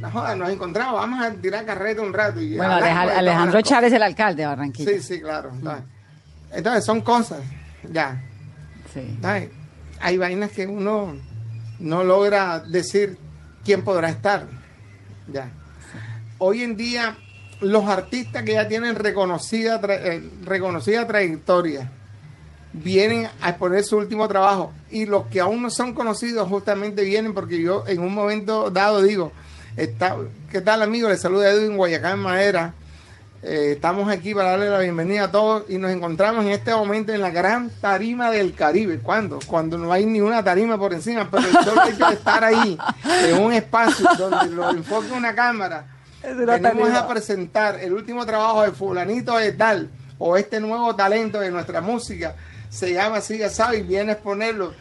no 0.00 0.10
jodas, 0.12 0.36
nos 0.36 0.48
encontramos, 0.48 0.94
vamos 0.94 1.22
a 1.22 1.32
tirar 1.32 1.66
carreta 1.66 2.02
un 2.02 2.12
rato. 2.14 2.40
Y 2.40 2.56
Bueno, 2.56 2.72
Alejandro. 2.74 3.60
Chávez 3.62 3.88
es 3.92 3.96
el 3.96 4.02
alcalde 4.04 4.42
de 4.42 4.46
Barranquilla. 4.48 4.92
Sí, 4.92 5.00
sí, 5.02 5.20
claro. 5.20 5.50
Entonces, 5.52 5.84
entonces, 6.52 6.84
son 6.84 7.00
cosas, 7.00 7.40
ya. 7.92 8.22
Sí. 8.94 9.18
¿sabes? 9.20 9.50
Hay 10.04 10.18
vainas 10.18 10.50
que 10.50 10.66
uno 10.66 11.16
no 11.78 12.04
logra 12.04 12.60
decir 12.60 13.16
quién 13.64 13.82
podrá 13.82 14.10
estar. 14.10 14.46
Ya. 15.32 15.50
Hoy 16.36 16.62
en 16.62 16.76
día, 16.76 17.16
los 17.62 17.86
artistas 17.86 18.42
que 18.42 18.52
ya 18.52 18.68
tienen 18.68 18.96
reconocida, 18.96 19.80
eh, 19.82 20.22
reconocida 20.44 21.06
trayectoria 21.06 21.90
vienen 22.74 23.30
a 23.40 23.48
exponer 23.48 23.82
su 23.82 23.96
último 23.96 24.28
trabajo 24.28 24.74
y 24.90 25.06
los 25.06 25.26
que 25.28 25.40
aún 25.40 25.62
no 25.62 25.70
son 25.70 25.94
conocidos 25.94 26.50
justamente 26.50 27.02
vienen 27.02 27.32
porque 27.32 27.62
yo 27.62 27.84
en 27.86 28.00
un 28.00 28.12
momento 28.12 28.68
dado 28.68 29.00
digo, 29.00 29.32
está, 29.74 30.18
¿qué 30.50 30.60
tal 30.60 30.82
amigo? 30.82 31.08
Le 31.08 31.16
saluda 31.16 31.48
Edwin 31.48 31.78
Guayacán 31.78 32.18
Madera. 32.18 32.74
Eh, 33.46 33.72
estamos 33.72 34.08
aquí 34.08 34.34
para 34.34 34.52
darle 34.52 34.70
la 34.70 34.78
bienvenida 34.78 35.24
a 35.24 35.30
todos 35.30 35.64
y 35.68 35.76
nos 35.76 35.90
encontramos 35.90 36.46
en 36.46 36.52
este 36.52 36.74
momento 36.74 37.12
en 37.12 37.20
la 37.20 37.28
gran 37.28 37.68
tarima 37.68 38.30
del 38.30 38.54
Caribe. 38.54 39.00
¿Cuándo? 39.00 39.38
Cuando 39.46 39.76
no 39.76 39.92
hay 39.92 40.06
ni 40.06 40.22
una 40.22 40.42
tarima 40.42 40.78
por 40.78 40.94
encima, 40.94 41.28
pero 41.30 41.46
el 41.46 41.52
solo 41.52 41.84
hecho 41.84 42.06
de 42.06 42.14
estar 42.14 42.42
ahí, 42.42 42.78
en 43.22 43.42
un 43.42 43.52
espacio 43.52 44.08
donde 44.16 44.46
lo 44.46 44.70
enfoque 44.70 45.12
una 45.12 45.34
cámara, 45.34 45.84
venimos 46.22 46.88
a 46.94 47.06
presentar 47.06 47.78
el 47.80 47.92
último 47.92 48.24
trabajo 48.24 48.62
de 48.62 48.72
fulanito 48.72 49.36
de 49.36 49.52
tal 49.52 49.90
o 50.16 50.38
este 50.38 50.58
nuevo 50.58 50.96
talento 50.96 51.38
de 51.38 51.50
nuestra 51.50 51.82
música 51.82 52.34
se 52.70 52.94
llama 52.94 53.20
Sigue 53.20 53.50
Sabe 53.50 53.78
y 53.78 53.82
viene 53.82 54.12
a 54.12 54.14
exponerlo. 54.14 54.72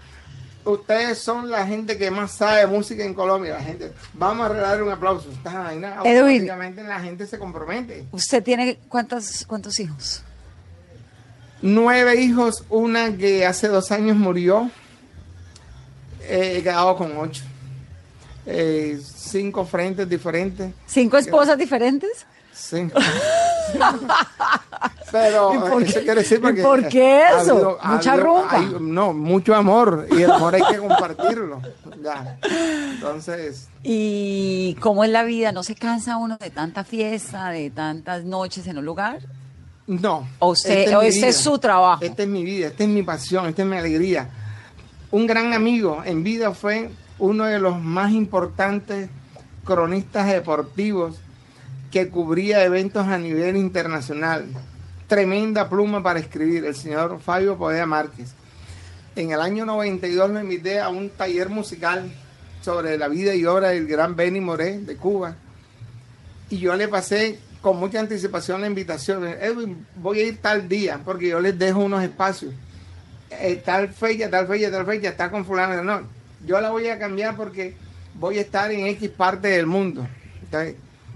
Ustedes 0.66 1.18
son 1.18 1.50
la 1.50 1.68
gente 1.68 1.98
que 1.98 2.10
más 2.10 2.32
sabe 2.32 2.66
música 2.68 3.04
en 3.04 3.14
Colombia. 3.14 3.56
La 3.56 3.64
gente, 3.64 3.92
vamos 4.14 4.46
a 4.46 4.50
regalar 4.50 4.84
un 4.84 4.92
aplauso. 4.92 5.30
Edwin, 6.06 6.48
la 6.48 7.00
gente 7.00 7.28
se 7.28 7.38
compromete. 7.38 8.06
¿Usted 8.12 8.42
tiene 8.44 8.80
cuántos, 8.88 9.46
cuántos 9.46 9.80
hijos? 9.80 10.24
Nueve 11.62 12.22
hijos, 12.22 12.64
una 12.70 13.16
que 13.16 13.46
hace 13.46 13.68
dos 13.68 13.92
años 13.92 14.18
murió. 14.18 14.70
he 16.28 16.62
quedado 16.62 16.96
con 16.96 17.18
ocho. 17.18 17.44
Eh, 18.46 19.00
cinco 19.04 19.66
frentes 19.66 20.08
diferentes. 20.08 20.74
¿Cinco 20.86 21.18
esposas 21.18 21.58
diferentes? 21.58 22.26
Sí. 22.54 22.88
Pero 25.12 25.80
¿Y 25.80 25.84
eso 25.84 26.00
quiere 26.00 26.22
decir 26.22 26.42
porque 26.42 26.62
¿por 26.62 26.88
qué 26.88 27.24
eso? 27.40 27.78
Mucha 27.84 28.16
rumba. 28.16 28.60
no, 28.80 29.14
mucho 29.14 29.54
amor 29.54 30.08
y 30.12 30.24
el 30.24 30.32
amor 30.32 30.56
hay 30.56 30.64
que 30.72 30.78
compartirlo. 30.78 31.62
Ya. 32.02 32.40
Entonces. 32.94 33.70
¿Y 33.84 34.76
cómo 34.80 35.04
es 35.04 35.12
la 35.12 35.24
vida? 35.24 35.52
¿No 35.52 35.62
se 35.64 35.76
cansa 35.76 36.18
uno 36.18 36.38
de 36.38 36.50
tanta 36.50 36.84
fiesta, 36.84 37.50
de 37.50 37.70
tantas 37.70 38.24
noches 38.24 38.66
en 38.68 38.80
un 38.80 38.86
lugar? 38.86 39.20
No. 39.86 40.28
¿O, 40.40 40.52
usted, 40.52 40.92
este 41.04 41.28
es 41.28 41.38
su 41.38 41.60
trabajo? 41.60 42.04
Esta 42.04 42.24
es 42.24 42.30
mi 42.30 42.44
vida, 42.44 42.68
esta 42.68 42.84
es 42.84 42.90
mi 42.90 43.04
pasión, 43.04 43.48
esta 43.48 43.62
es 43.62 43.68
mi 43.68 43.78
alegría. 43.78 44.30
Un 45.12 45.28
gran 45.28 45.54
amigo 45.54 46.02
en 46.06 46.24
vida 46.24 46.54
fue 46.54 46.90
uno 47.20 47.46
de 47.46 47.60
los 47.60 47.80
más 47.80 48.12
importantes 48.12 49.10
cronistas 49.64 50.28
deportivos 50.28 51.18
que 51.94 52.10
cubría 52.10 52.64
eventos 52.64 53.06
a 53.08 53.20
nivel 53.20 53.56
internacional. 53.56 54.48
Tremenda 55.08 55.70
pluma 55.70 56.02
para 56.02 56.20
escribir, 56.20 56.66
el 56.66 56.74
señor 56.74 57.20
Fabio 57.20 57.56
Podea 57.56 57.86
Márquez. 57.86 58.34
En 59.16 59.30
el 59.30 59.40
año 59.40 59.64
92 59.64 60.32
me 60.32 60.42
invité 60.42 60.80
a 60.80 60.90
un 60.90 61.12
taller 61.12 61.50
musical 61.50 62.12
sobre 62.64 62.98
la 62.98 63.08
vida 63.10 63.36
y 63.36 63.46
obra 63.46 63.70
del 63.70 63.86
gran 63.86 64.16
Benny 64.16 64.42
Moré 64.42 64.80
de 64.80 64.96
Cuba. 64.96 65.36
Y 66.50 66.58
yo 66.58 66.76
le 66.76 66.88
pasé 66.88 67.38
con 67.62 67.78
mucha 67.78 68.00
anticipación 68.00 68.62
la 68.62 68.66
invitación. 68.66 69.28
Edwin, 69.28 69.86
voy 69.96 70.22
a 70.22 70.26
ir 70.26 70.42
tal 70.42 70.68
día, 70.68 71.00
porque 71.06 71.28
yo 71.28 71.40
les 71.40 71.60
dejo 71.60 71.80
unos 71.80 72.02
espacios. 72.02 72.56
Eh, 73.30 73.62
tal 73.64 73.90
fecha, 73.90 74.32
tal 74.32 74.48
fecha, 74.48 74.72
tal 74.72 74.88
fecha, 74.88 75.10
está 75.10 75.30
con 75.30 75.46
fulano. 75.46 75.84
No, 75.84 76.02
yo 76.44 76.60
la 76.60 76.72
voy 76.72 76.88
a 76.88 76.98
cambiar 76.98 77.36
porque 77.36 77.76
voy 78.16 78.40
a 78.40 78.42
estar 78.42 78.72
en 78.72 78.88
X 78.88 79.12
parte 79.12 79.50
del 79.50 79.68
mundo. 79.68 80.08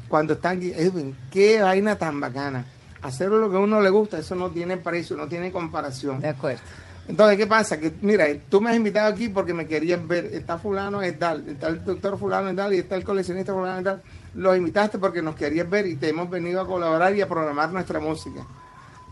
Cuando 0.08 0.34
están 0.34 0.58
aquí, 0.58 0.72
Edwin, 0.76 1.16
qué 1.32 1.62
vaina 1.62 1.98
tan 1.98 2.20
bacana. 2.20 2.66
Hacer 3.02 3.30
lo 3.30 3.50
que 3.50 3.58
a 3.58 3.60
uno 3.60 3.80
le 3.82 3.90
gusta, 3.90 4.18
eso 4.18 4.36
no 4.36 4.50
tiene 4.50 4.78
precio, 4.78 5.16
no 5.16 5.28
tiene 5.28 5.52
comparación. 5.52 6.20
De 6.20 6.30
acuerdo. 6.30 6.62
Entonces, 7.08 7.38
¿qué 7.38 7.48
pasa? 7.48 7.80
Que, 7.80 7.94
mira, 8.02 8.26
tú 8.50 8.60
me 8.60 8.70
has 8.70 8.76
invitado 8.76 9.14
aquí 9.14 9.30
porque 9.30 9.54
me 9.54 9.66
querías 9.66 10.06
ver. 10.06 10.26
Está 10.26 10.58
fulano 10.58 11.02
es 11.02 11.18
tal, 11.18 11.48
está 11.48 11.68
el 11.68 11.84
doctor 11.86 12.18
fulano 12.18 12.50
es 12.50 12.56
tal 12.56 12.74
y 12.74 12.80
está 12.80 12.96
el 12.96 13.04
coleccionista 13.04 13.54
fulano 13.54 13.78
es 13.78 13.84
tal. 13.84 14.02
Los 14.36 14.58
invitaste 14.58 15.00
porque 15.00 15.22
nos 15.22 15.36
querías 15.36 15.70
ver 15.70 15.88
y 15.88 15.96
te 15.96 16.10
hemos 16.10 16.30
venido 16.30 16.60
a 16.60 16.68
colaborar 16.68 17.16
y 17.16 17.22
a 17.22 17.28
programar 17.28 17.72
nuestra 17.72 18.00
música. 18.00 18.46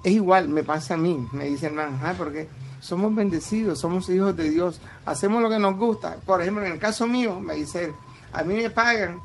Es 0.03 0.11
igual, 0.11 0.49
me 0.49 0.63
pasa 0.63 0.95
a 0.95 0.97
mí. 0.97 1.25
Me 1.31 1.45
dicen, 1.45 1.73
man, 1.75 1.99
¿ah, 2.03 2.13
porque 2.17 2.47
somos 2.81 3.15
bendecidos, 3.15 3.79
somos 3.79 4.09
hijos 4.09 4.35
de 4.35 4.49
Dios, 4.49 4.81
hacemos 5.05 5.41
lo 5.41 5.49
que 5.49 5.57
nos 5.57 5.77
gusta. 5.77 6.17
Por 6.25 6.41
ejemplo, 6.41 6.65
en 6.65 6.73
el 6.73 6.79
caso 6.79 7.07
mío, 7.07 7.39
me 7.39 7.55
dice, 7.55 7.93
a 8.33 8.43
mí 8.43 8.55
me 8.55 8.69
pagan 8.69 9.21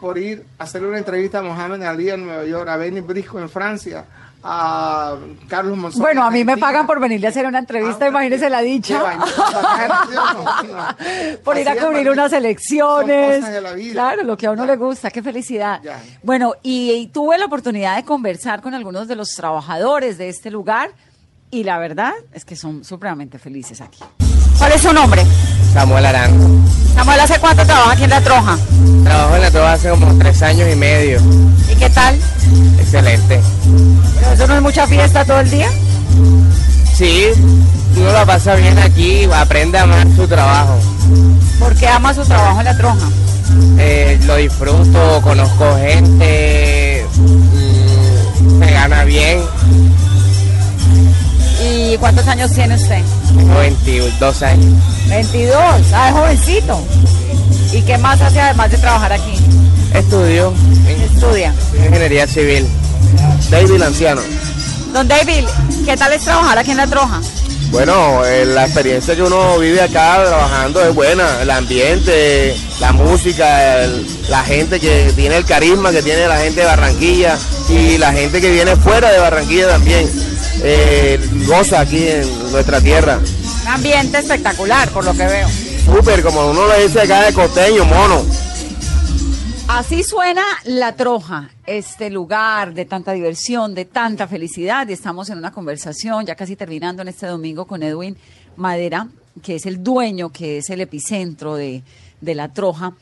por 0.00 0.18
ir 0.18 0.44
a 0.58 0.64
hacerle 0.64 0.88
una 0.88 0.98
entrevista 0.98 1.38
a 1.38 1.42
Mohamed 1.42 1.82
Ali 1.82 2.10
en 2.10 2.26
Nueva 2.26 2.44
York, 2.44 2.68
a 2.68 2.76
Benny 2.76 3.00
Brisco 3.00 3.38
en 3.38 3.48
Francia, 3.48 4.04
a 4.42 5.16
Carlos 5.48 5.76
Monzón. 5.76 6.00
Bueno, 6.00 6.22
a 6.22 6.30
mí 6.30 6.44
me 6.44 6.56
pagan 6.56 6.86
por 6.86 7.00
venirle 7.00 7.26
a 7.26 7.30
hacer 7.30 7.46
una 7.46 7.58
entrevista, 7.58 8.04
ah, 8.04 8.08
imagínese 8.08 8.48
la 8.48 8.60
dicha. 8.60 9.02
por 11.44 11.58
ir 11.58 11.68
a 11.68 11.76
cubrir 11.76 12.08
unas 12.10 12.32
elecciones. 12.32 13.44
Claro, 13.92 14.22
lo 14.22 14.36
que 14.36 14.46
a 14.46 14.52
uno 14.52 14.64
le 14.66 14.76
gusta, 14.76 15.10
qué 15.10 15.22
felicidad. 15.22 15.80
Bueno, 16.22 16.54
y, 16.62 17.10
tuve 17.12 17.38
la 17.38 17.46
oportunidad 17.46 17.96
de 17.96 18.04
conversar 18.04 18.60
con 18.60 18.74
algunos 18.74 19.08
de 19.08 19.16
los 19.16 19.30
trabajadores 19.30 20.18
de 20.18 20.28
este 20.28 20.50
lugar 20.50 20.90
y 21.50 21.64
la 21.64 21.78
verdad 21.78 22.12
es 22.32 22.44
que 22.44 22.56
son 22.56 22.84
supremamente 22.84 23.38
felices 23.38 23.80
aquí. 23.80 24.00
¿Cuál 24.58 24.72
es 24.72 24.82
su 24.82 24.92
nombre? 24.92 25.24
Samuel 25.72 26.06
Arango. 26.06 26.48
Samuel, 26.94 27.20
¿hace 27.20 27.38
cuánto 27.38 27.64
trabaja 27.66 27.92
aquí 27.92 28.04
en 28.04 28.10
La 28.10 28.20
Troja? 28.20 28.58
Trabajo 29.04 29.36
en 29.36 29.42
La 29.42 29.50
Troja 29.50 29.72
hace 29.74 29.90
como 29.90 30.18
tres 30.18 30.42
años 30.42 30.68
y 30.72 30.76
medio. 30.76 31.20
¿Y 31.70 31.76
qué 31.76 31.90
tal? 31.90 32.18
Excelente. 32.78 33.40
¿Pero 34.18 34.32
eso 34.32 34.46
no 34.46 34.56
es 34.56 34.62
mucha 34.62 34.86
fiesta 34.86 35.24
todo 35.24 35.40
el 35.40 35.50
día? 35.50 35.68
Sí, 36.94 37.26
uno 37.96 38.12
la 38.12 38.24
pasa 38.24 38.54
bien 38.54 38.78
aquí, 38.78 39.24
aprende 39.24 39.78
a 39.78 39.82
amar 39.82 40.06
su 40.16 40.26
trabajo. 40.26 40.78
¿Por 41.58 41.74
qué 41.74 41.88
ama 41.88 42.14
su 42.14 42.24
trabajo 42.24 42.60
en 42.60 42.64
La 42.64 42.76
Troja? 42.76 43.08
Eh, 43.78 44.18
lo 44.24 44.36
disfruto, 44.36 45.20
conozco 45.22 45.76
gente, 45.76 47.06
mm, 47.16 48.62
se 48.62 48.70
gana 48.72 49.04
bien 49.04 49.40
¿Y 51.62 51.96
cuántos 51.98 52.26
años 52.28 52.52
tiene 52.52 52.74
usted? 52.74 53.02
22 53.44 54.42
años. 54.42 54.82
22, 55.08 55.56
ah, 55.92 56.08
es 56.08 56.14
jovencito. 56.14 56.84
¿Y 57.72 57.82
qué 57.82 57.98
más 57.98 58.20
hace 58.20 58.40
además 58.40 58.70
de 58.70 58.78
trabajar 58.78 59.12
aquí? 59.12 59.34
Estudio. 59.92 60.52
Estudia. 61.12 61.54
Ingeniería 61.74 62.26
civil. 62.26 62.66
David 63.50 63.82
Anciano. 63.82 64.20
Don 64.92 65.06
David, 65.06 65.44
¿qué 65.84 65.96
tal 65.96 66.12
es 66.12 66.22
trabajar 66.22 66.58
aquí 66.58 66.70
en 66.70 66.76
La 66.78 66.86
Troja? 66.86 67.20
Bueno, 67.70 68.24
eh, 68.24 68.46
la 68.46 68.64
experiencia 68.64 69.14
que 69.14 69.22
uno 69.22 69.58
vive 69.58 69.82
acá 69.82 70.22
trabajando 70.24 70.82
es 70.82 70.94
buena, 70.94 71.42
el 71.42 71.50
ambiente, 71.50 72.56
la 72.80 72.92
música, 72.92 73.86
la 74.28 74.42
gente 74.44 74.78
que 74.78 75.12
tiene 75.16 75.36
el 75.36 75.44
carisma 75.44 75.90
que 75.90 76.02
tiene 76.02 76.28
la 76.28 76.38
gente 76.38 76.60
de 76.60 76.66
Barranquilla 76.66 77.36
y 77.68 77.98
la 77.98 78.12
gente 78.12 78.40
que 78.40 78.50
viene 78.50 78.76
fuera 78.76 79.10
de 79.10 79.18
Barranquilla 79.18 79.68
también 79.68 80.08
eh, 80.62 81.18
goza 81.46 81.80
aquí 81.80 82.06
en 82.08 82.52
nuestra 82.52 82.80
tierra. 82.80 83.20
Un 83.62 83.68
ambiente 83.68 84.18
espectacular, 84.18 84.88
por 84.90 85.04
lo 85.04 85.12
que 85.12 85.26
veo. 85.26 85.48
Súper, 85.84 86.22
como 86.22 86.50
uno 86.50 86.66
le 86.68 86.84
dice 86.84 87.00
acá 87.00 87.22
de 87.22 87.32
costeño, 87.32 87.84
mono. 87.84 88.24
Así 89.68 90.04
suena 90.04 90.44
La 90.64 90.94
Troja, 90.94 91.50
este 91.66 92.08
lugar 92.08 92.72
de 92.72 92.84
tanta 92.84 93.12
diversión, 93.12 93.74
de 93.74 93.84
tanta 93.84 94.28
felicidad. 94.28 94.88
Y 94.88 94.92
estamos 94.92 95.28
en 95.28 95.38
una 95.38 95.52
conversación, 95.52 96.24
ya 96.24 96.36
casi 96.36 96.54
terminando 96.54 97.02
en 97.02 97.08
este 97.08 97.26
domingo, 97.26 97.66
con 97.66 97.82
Edwin 97.82 98.16
Madera, 98.56 99.08
que 99.42 99.56
es 99.56 99.66
el 99.66 99.82
dueño, 99.82 100.30
que 100.30 100.58
es 100.58 100.70
el 100.70 100.80
epicentro 100.80 101.56
de, 101.56 101.82
La 102.20 102.52
Troja. 102.52 102.94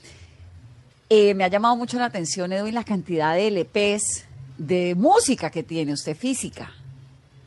Eh, 1.11 1.35
me 1.35 1.45
ha 1.45 1.49
llamado 1.49 1.77
mucho 1.77 1.99
la 1.99 2.07
atención, 2.07 2.53
Edwin, 2.53 2.75
la 2.75 2.85
cantidad 2.85 3.35
de 3.35 3.51
LPs 3.51 4.25
de 4.57 4.95
música 4.95 5.51
que 5.51 5.63
tiene 5.63 5.93
usted 5.93 6.17
física. 6.17 6.73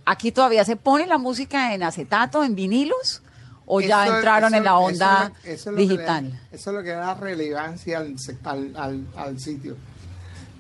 ¿Aquí 0.10 0.32
todavía 0.32 0.64
se 0.64 0.78
pone 0.78 1.06
la 1.06 1.18
música 1.18 1.76
en 1.76 1.84
acetato, 1.84 2.42
en 2.42 2.56
vinilos? 2.56 3.22
¿O 3.66 3.82
ya 3.82 4.08
entraron 4.08 4.56
en 4.56 4.64
la 4.64 4.78
onda 4.78 5.34
digital? 5.76 6.40
eso 6.50 6.70
es 6.70 6.76
lo 6.78 6.82
que 6.82 6.92
da 6.92 7.14
relevancia 7.14 7.98
al, 7.98 9.06
al, 9.18 9.40
sitio. 9.42 9.76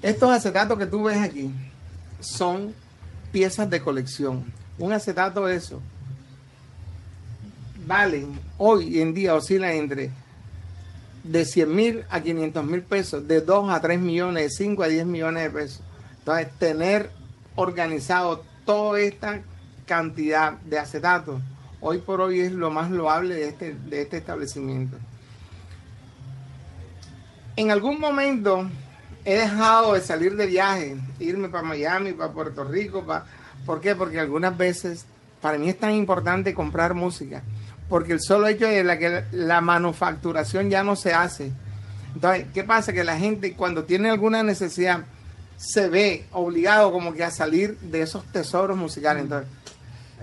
Estos 0.01 0.31
acetatos 0.31 0.77
que 0.77 0.85
tú 0.85 1.03
ves 1.03 1.19
aquí 1.19 1.49
son 2.19 2.75
piezas 3.31 3.69
de 3.69 3.81
colección. 3.81 4.43
Un 4.77 4.91
acetato 4.91 5.45
de 5.45 5.55
eso 5.55 5.81
vale 7.85 8.27
hoy 8.57 8.99
en 8.99 9.13
día 9.13 9.33
oscila 9.33 9.71
entre 9.71 10.11
de 11.23 11.45
100 11.45 11.73
mil 11.73 12.03
a 12.09 12.19
500 12.19 12.65
mil 12.65 12.81
pesos, 12.81 13.25
de 13.25 13.39
2 13.39 13.69
a 13.69 13.79
3 13.79 13.97
millones, 13.97 14.43
de 14.43 14.49
5 14.49 14.83
a 14.83 14.87
10 14.89 15.05
millones 15.05 15.43
de 15.43 15.49
pesos. 15.51 15.81
Entonces, 16.19 16.49
tener 16.59 17.11
organizado 17.55 18.43
toda 18.67 18.99
esta 18.99 19.41
cantidad 19.85 20.51
de 20.59 20.77
acetato 20.77 21.41
hoy 21.79 21.99
por 21.99 22.19
hoy 22.19 22.41
es 22.41 22.51
lo 22.51 22.69
más 22.69 22.91
loable 22.91 23.33
de 23.33 23.47
este, 23.47 23.73
de 23.73 24.01
este 24.01 24.17
establecimiento. 24.17 24.97
En 27.55 27.71
algún 27.71 27.97
momento 27.99 28.69
he 29.23 29.35
dejado 29.35 29.93
de 29.93 30.01
salir 30.01 30.35
de 30.35 30.47
viaje, 30.47 30.97
irme 31.19 31.47
para 31.47 31.63
Miami, 31.63 32.11
para 32.11 32.33
Puerto 32.33 32.65
Rico, 32.65 33.05
¿por 33.65 33.79
qué? 33.79 33.95
Porque 33.95 34.19
algunas 34.19 34.57
veces 34.57 35.05
para 35.41 35.57
mí 35.57 35.69
es 35.69 35.79
tan 35.79 35.93
importante 35.93 36.53
comprar 36.53 36.93
música, 36.93 37.43
porque 37.87 38.11
el 38.11 38.19
solo 38.21 38.47
hecho 38.47 38.67
de 38.67 38.83
la 38.83 38.99
que 38.99 39.23
la 39.31 39.61
manufacturación 39.61 40.69
ya 40.69 40.83
no 40.83 40.97
se 40.97 41.13
hace. 41.13 41.53
Entonces, 42.13 42.47
¿qué 42.53 42.65
pasa? 42.65 42.91
Que 42.91 43.05
la 43.05 43.17
gente 43.17 43.53
cuando 43.53 43.85
tiene 43.85 44.09
alguna 44.09 44.43
necesidad 44.43 45.05
se 45.57 45.89
ve 45.89 46.25
obligado 46.31 46.91
como 46.91 47.13
que 47.13 47.23
a 47.23 47.31
salir 47.31 47.77
de 47.79 48.01
esos 48.01 48.23
tesoros 48.25 48.77
musicales. 48.77 49.23
Entonces, 49.23 49.49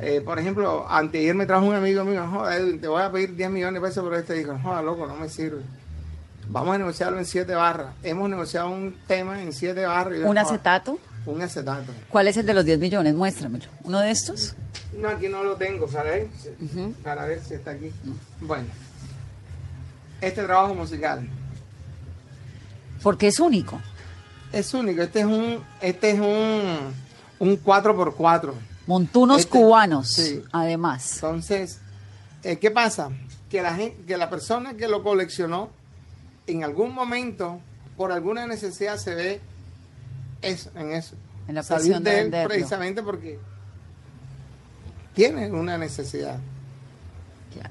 eh, 0.01 0.23
por 0.25 0.39
ejemplo, 0.39 0.87
anteayer 0.89 1.35
me 1.35 1.47
trajo 1.47 1.67
un 1.67 1.75
amigo 1.75 2.05
mío, 2.05 2.27
joder, 2.31 2.61
Edwin, 2.61 2.81
te 2.81 2.89
voy 2.89 3.03
a 3.03 3.13
pedir 3.13 3.35
10 3.37 3.51
millones 3.51 3.83
de 3.83 3.89
pesos 3.89 4.05
por 4.05 4.15
este 4.15 4.35
disco. 4.35 4.59
Joder, 4.63 4.85
loco, 4.85 5.07
no 5.07 5.17
me 5.17 5.29
sirve. 5.29 5.63
Vamos 6.49 6.75
a 6.75 6.79
negociarlo 6.79 7.19
en 7.19 7.25
7 7.25 7.55
barras. 7.55 7.95
Hemos 8.03 8.29
negociado 8.29 8.71
un 8.71 8.97
tema 9.07 9.43
en 9.43 9.53
7 9.53 9.85
barras. 9.87 10.21
¿Un 10.25 10.39
acetato? 10.39 10.99
Un 11.27 11.41
acetato. 11.41 11.93
¿Cuál 12.09 12.29
es 12.29 12.37
el 12.37 12.47
de 12.47 12.55
los 12.55 12.65
10 12.65 12.79
millones? 12.79 13.15
Muéstramelo. 13.15 13.65
¿Uno 13.83 14.01
de 14.01 14.11
estos? 14.11 14.55
No, 14.99 15.09
aquí 15.09 15.29
no 15.29 15.43
lo 15.43 15.57
tengo, 15.57 15.87
para 15.87 16.11
ver, 16.11 16.29
para 17.03 17.25
ver 17.25 17.41
si 17.43 17.55
está 17.55 17.73
aquí. 17.73 17.91
Bueno, 18.41 18.67
este 20.21 20.43
trabajo 20.43 20.75
musical 20.75 21.27
Porque 23.03 23.29
es 23.29 23.41
único. 23.41 23.81
Es 24.59 24.75
único. 24.75 25.03
Este 25.03 25.21
es 25.21 25.27
un, 25.27 25.63
este 25.81 26.11
es 26.11 26.21
un, 26.21 26.93
un 27.39 27.63
4x4. 27.63 28.53
Montunos 28.87 29.41
Este, 29.41 29.51
cubanos, 29.51 30.09
sí. 30.13 30.43
además. 30.53 31.15
Entonces, 31.15 31.79
eh, 32.43 32.59
¿qué 32.59 32.71
pasa? 32.71 33.11
Que 33.51 33.63
la, 33.63 33.75
gente, 33.75 33.97
que 34.07 34.17
la 34.17 34.29
persona 34.31 34.75
que 34.75 34.89
lo 34.89 35.03
coleccionó, 35.03 35.71
en 36.47 36.65
algún 36.65 36.93
momento, 36.93 37.61
por 37.97 38.13
alguna 38.13 38.47
necesidad, 38.47 38.99
se 38.99 39.15
ve 39.15 39.41
eso, 40.43 40.71
en 40.77 40.93
eso. 40.93 41.15
En 41.49 41.55
la 41.55 41.63
Salir 41.63 41.99
de 41.99 42.11
de 42.11 42.19
él 42.19 42.25
venderlo. 42.25 42.49
precisamente 42.49 43.03
porque 43.03 43.39
tiene 45.15 45.51
una 45.51 45.79
necesidad. 45.79 46.39
Claro. 47.53 47.71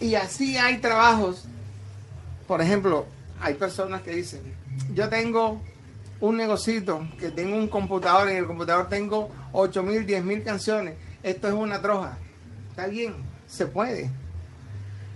Y 0.00 0.14
así 0.14 0.56
hay 0.56 0.78
trabajos. 0.78 1.44
Por 2.46 2.60
ejemplo, 2.62 3.06
hay 3.40 3.54
personas 3.54 4.02
que 4.02 4.12
dicen, 4.14 4.40
yo 4.94 5.08
tengo 5.08 5.60
un 6.24 6.36
negocito, 6.36 7.06
que 7.18 7.30
tengo 7.30 7.56
un 7.56 7.68
computador, 7.68 8.28
en 8.28 8.38
el 8.38 8.46
computador 8.46 8.88
tengo 8.88 9.28
8 9.52 9.82
mil, 9.82 10.06
10 10.06 10.24
mil 10.24 10.42
canciones, 10.42 10.94
esto 11.22 11.48
es 11.48 11.54
una 11.54 11.80
troja. 11.80 12.18
Está 12.70 12.86
bien, 12.86 13.14
se 13.46 13.66
puede. 13.66 14.10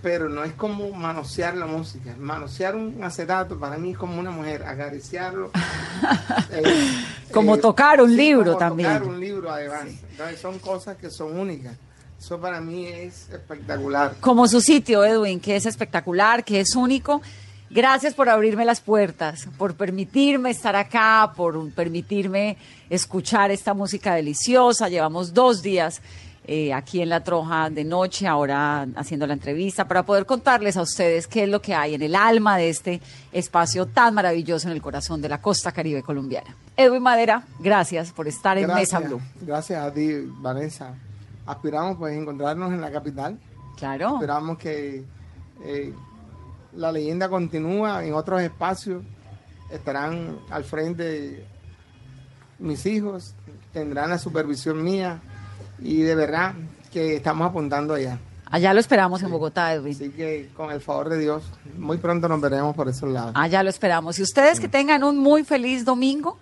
Pero 0.01 0.29
no 0.29 0.43
es 0.45 0.53
como 0.53 0.91
manosear 0.91 1.57
la 1.57 1.65
música. 1.65 2.15
Manosear 2.17 2.75
un 2.75 3.03
acetato 3.03 3.59
para 3.59 3.77
mí 3.77 3.91
es 3.91 3.97
como 3.97 4.17
una 4.17 4.31
mujer, 4.31 4.63
acariciarlo. 4.63 5.51
eh, 6.51 7.03
Como 7.33 7.57
tocar 7.57 8.01
un 8.01 8.15
libro 8.15 8.53
como 8.53 8.59
también. 8.59 8.93
Tocar 8.93 9.07
un 9.07 9.19
libro 9.19 9.51
además. 9.51 9.87
Entonces 10.11 10.39
son 10.39 10.59
cosas 10.59 10.95
que 10.95 11.09
son 11.09 11.37
únicas. 11.37 11.75
Eso 12.17 12.39
para 12.39 12.61
mí 12.61 12.85
es 12.85 13.29
espectacular. 13.29 14.15
Como 14.21 14.47
su 14.47 14.61
sitio, 14.61 15.03
Edwin, 15.03 15.39
que 15.39 15.55
es 15.55 15.65
espectacular, 15.65 16.45
que 16.45 16.61
es 16.61 16.75
único. 16.75 17.21
Gracias 17.71 18.15
por 18.15 18.29
abrirme 18.29 18.65
las 18.65 18.81
puertas, 18.81 19.47
por 19.57 19.75
permitirme 19.75 20.49
estar 20.49 20.75
acá, 20.75 21.33
por 21.35 21.71
permitirme 21.71 22.57
escuchar 22.89 23.51
esta 23.51 23.75
música 23.75 24.15
deliciosa. 24.15 24.89
Llevamos 24.89 25.35
dos 25.35 25.61
días 25.61 26.01
eh, 26.45 26.73
aquí 26.73 26.99
en 26.99 27.09
La 27.09 27.23
Troja 27.23 27.69
de 27.69 27.83
noche, 27.83 28.25
ahora 28.25 28.87
haciendo 28.95 29.27
la 29.27 29.33
entrevista, 29.33 29.87
para 29.87 30.01
poder 30.01 30.25
contarles 30.25 30.77
a 30.77 30.81
ustedes 30.81 31.27
qué 31.27 31.43
es 31.43 31.49
lo 31.49 31.61
que 31.61 31.75
hay 31.75 31.93
en 31.93 32.01
el 32.01 32.15
alma 32.15 32.57
de 32.57 32.69
este 32.69 33.01
espacio 33.31 33.85
tan 33.85 34.15
maravilloso 34.15 34.67
en 34.67 34.73
el 34.73 34.81
corazón 34.81 35.21
de 35.21 35.29
la 35.29 35.39
costa 35.39 35.71
caribe 35.71 36.01
colombiana. 36.01 36.55
Edwin 36.75 37.03
Madera, 37.03 37.43
gracias 37.59 38.11
por 38.11 38.27
estar 38.27 38.57
en 38.57 38.73
Mesa 38.73 38.99
Blue. 38.99 39.21
Gracias 39.41 39.79
a 39.79 39.93
ti, 39.93 40.09
Vanessa. 40.39 40.95
Aspiramos 41.45 41.97
pues 41.97 42.17
encontrarnos 42.17 42.73
en 42.73 42.81
la 42.81 42.91
capital. 42.91 43.37
Claro. 43.77 44.15
Esperamos 44.15 44.57
que 44.57 45.03
eh, 45.63 45.93
la 46.73 46.91
leyenda 46.91 47.29
continúa 47.29 48.05
en 48.05 48.13
otros 48.13 48.41
espacios. 48.41 49.03
Estarán 49.71 50.39
al 50.49 50.63
frente 50.63 51.45
mis 52.57 52.85
hijos, 52.85 53.35
tendrán 53.71 54.09
la 54.09 54.17
supervisión 54.17 54.83
mía 54.83 55.21
y 55.79 56.01
de 56.01 56.15
verdad 56.15 56.53
que 56.91 57.15
estamos 57.15 57.49
apuntando 57.49 57.93
allá. 57.93 58.19
Allá 58.51 58.73
lo 58.73 58.79
esperamos 58.79 59.21
en 59.21 59.29
Bogotá, 59.29 59.73
Edwin. 59.73 59.93
Así 59.93 60.09
que 60.09 60.49
con 60.55 60.71
el 60.71 60.81
favor 60.81 61.09
de 61.09 61.19
Dios, 61.19 61.43
muy 61.77 61.97
pronto 61.97 62.27
nos 62.27 62.41
veremos 62.41 62.75
por 62.75 62.89
esos 62.89 63.09
lados. 63.09 63.33
Allá 63.35 63.61
lo 63.61 63.69
esperamos. 63.69 64.17
Y 64.17 64.23
ustedes 64.23 64.59
que 64.59 64.67
tengan 64.67 65.03
un 65.03 65.19
muy 65.19 65.43
feliz 65.43 65.85
domingo. 65.85 66.39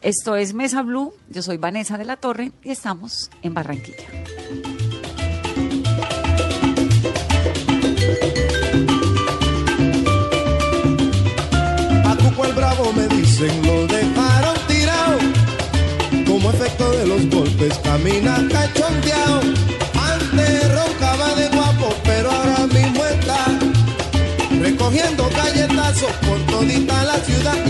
Esto 0.00 0.36
es 0.36 0.54
Mesa 0.54 0.82
Blue. 0.82 1.12
Yo 1.28 1.42
soy 1.42 1.58
Vanessa 1.58 1.98
de 1.98 2.06
la 2.06 2.16
Torre 2.16 2.52
y 2.62 2.70
estamos 2.70 3.30
en 3.42 3.52
Barranquilla. 3.52 4.06
Lo 13.48 13.86
dejaron 13.86 14.56
tirado. 14.68 15.18
Como 16.26 16.50
efecto 16.50 16.90
de 16.92 17.06
los 17.06 17.30
golpes 17.30 17.78
camina 17.82 18.36
cachondeado. 18.50 19.40
Antes 19.94 20.74
roncaba 20.74 21.34
de 21.34 21.48
guapo, 21.48 21.94
pero 22.04 22.30
ahora 22.30 22.66
mismo 22.66 23.02
está 23.06 23.46
recogiendo 24.60 25.30
galletazos 25.30 26.12
por 26.26 26.38
todita 26.52 27.04
la 27.04 27.18
ciudad 27.20 27.64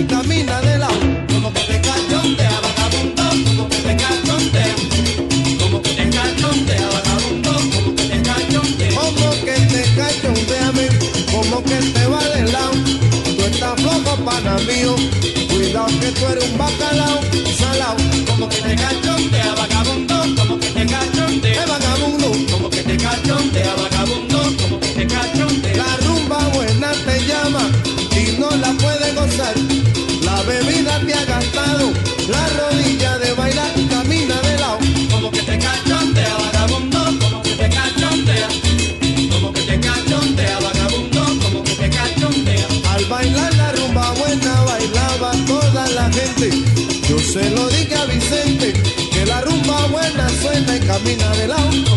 Cuidado 16.20 16.20
que 16.20 16.26
tú 16.26 16.26
eres 16.26 16.50
un 16.50 16.58
bacalao, 16.58 17.19
camina 51.16 51.36
de 51.36 51.46
lado. 51.48 51.89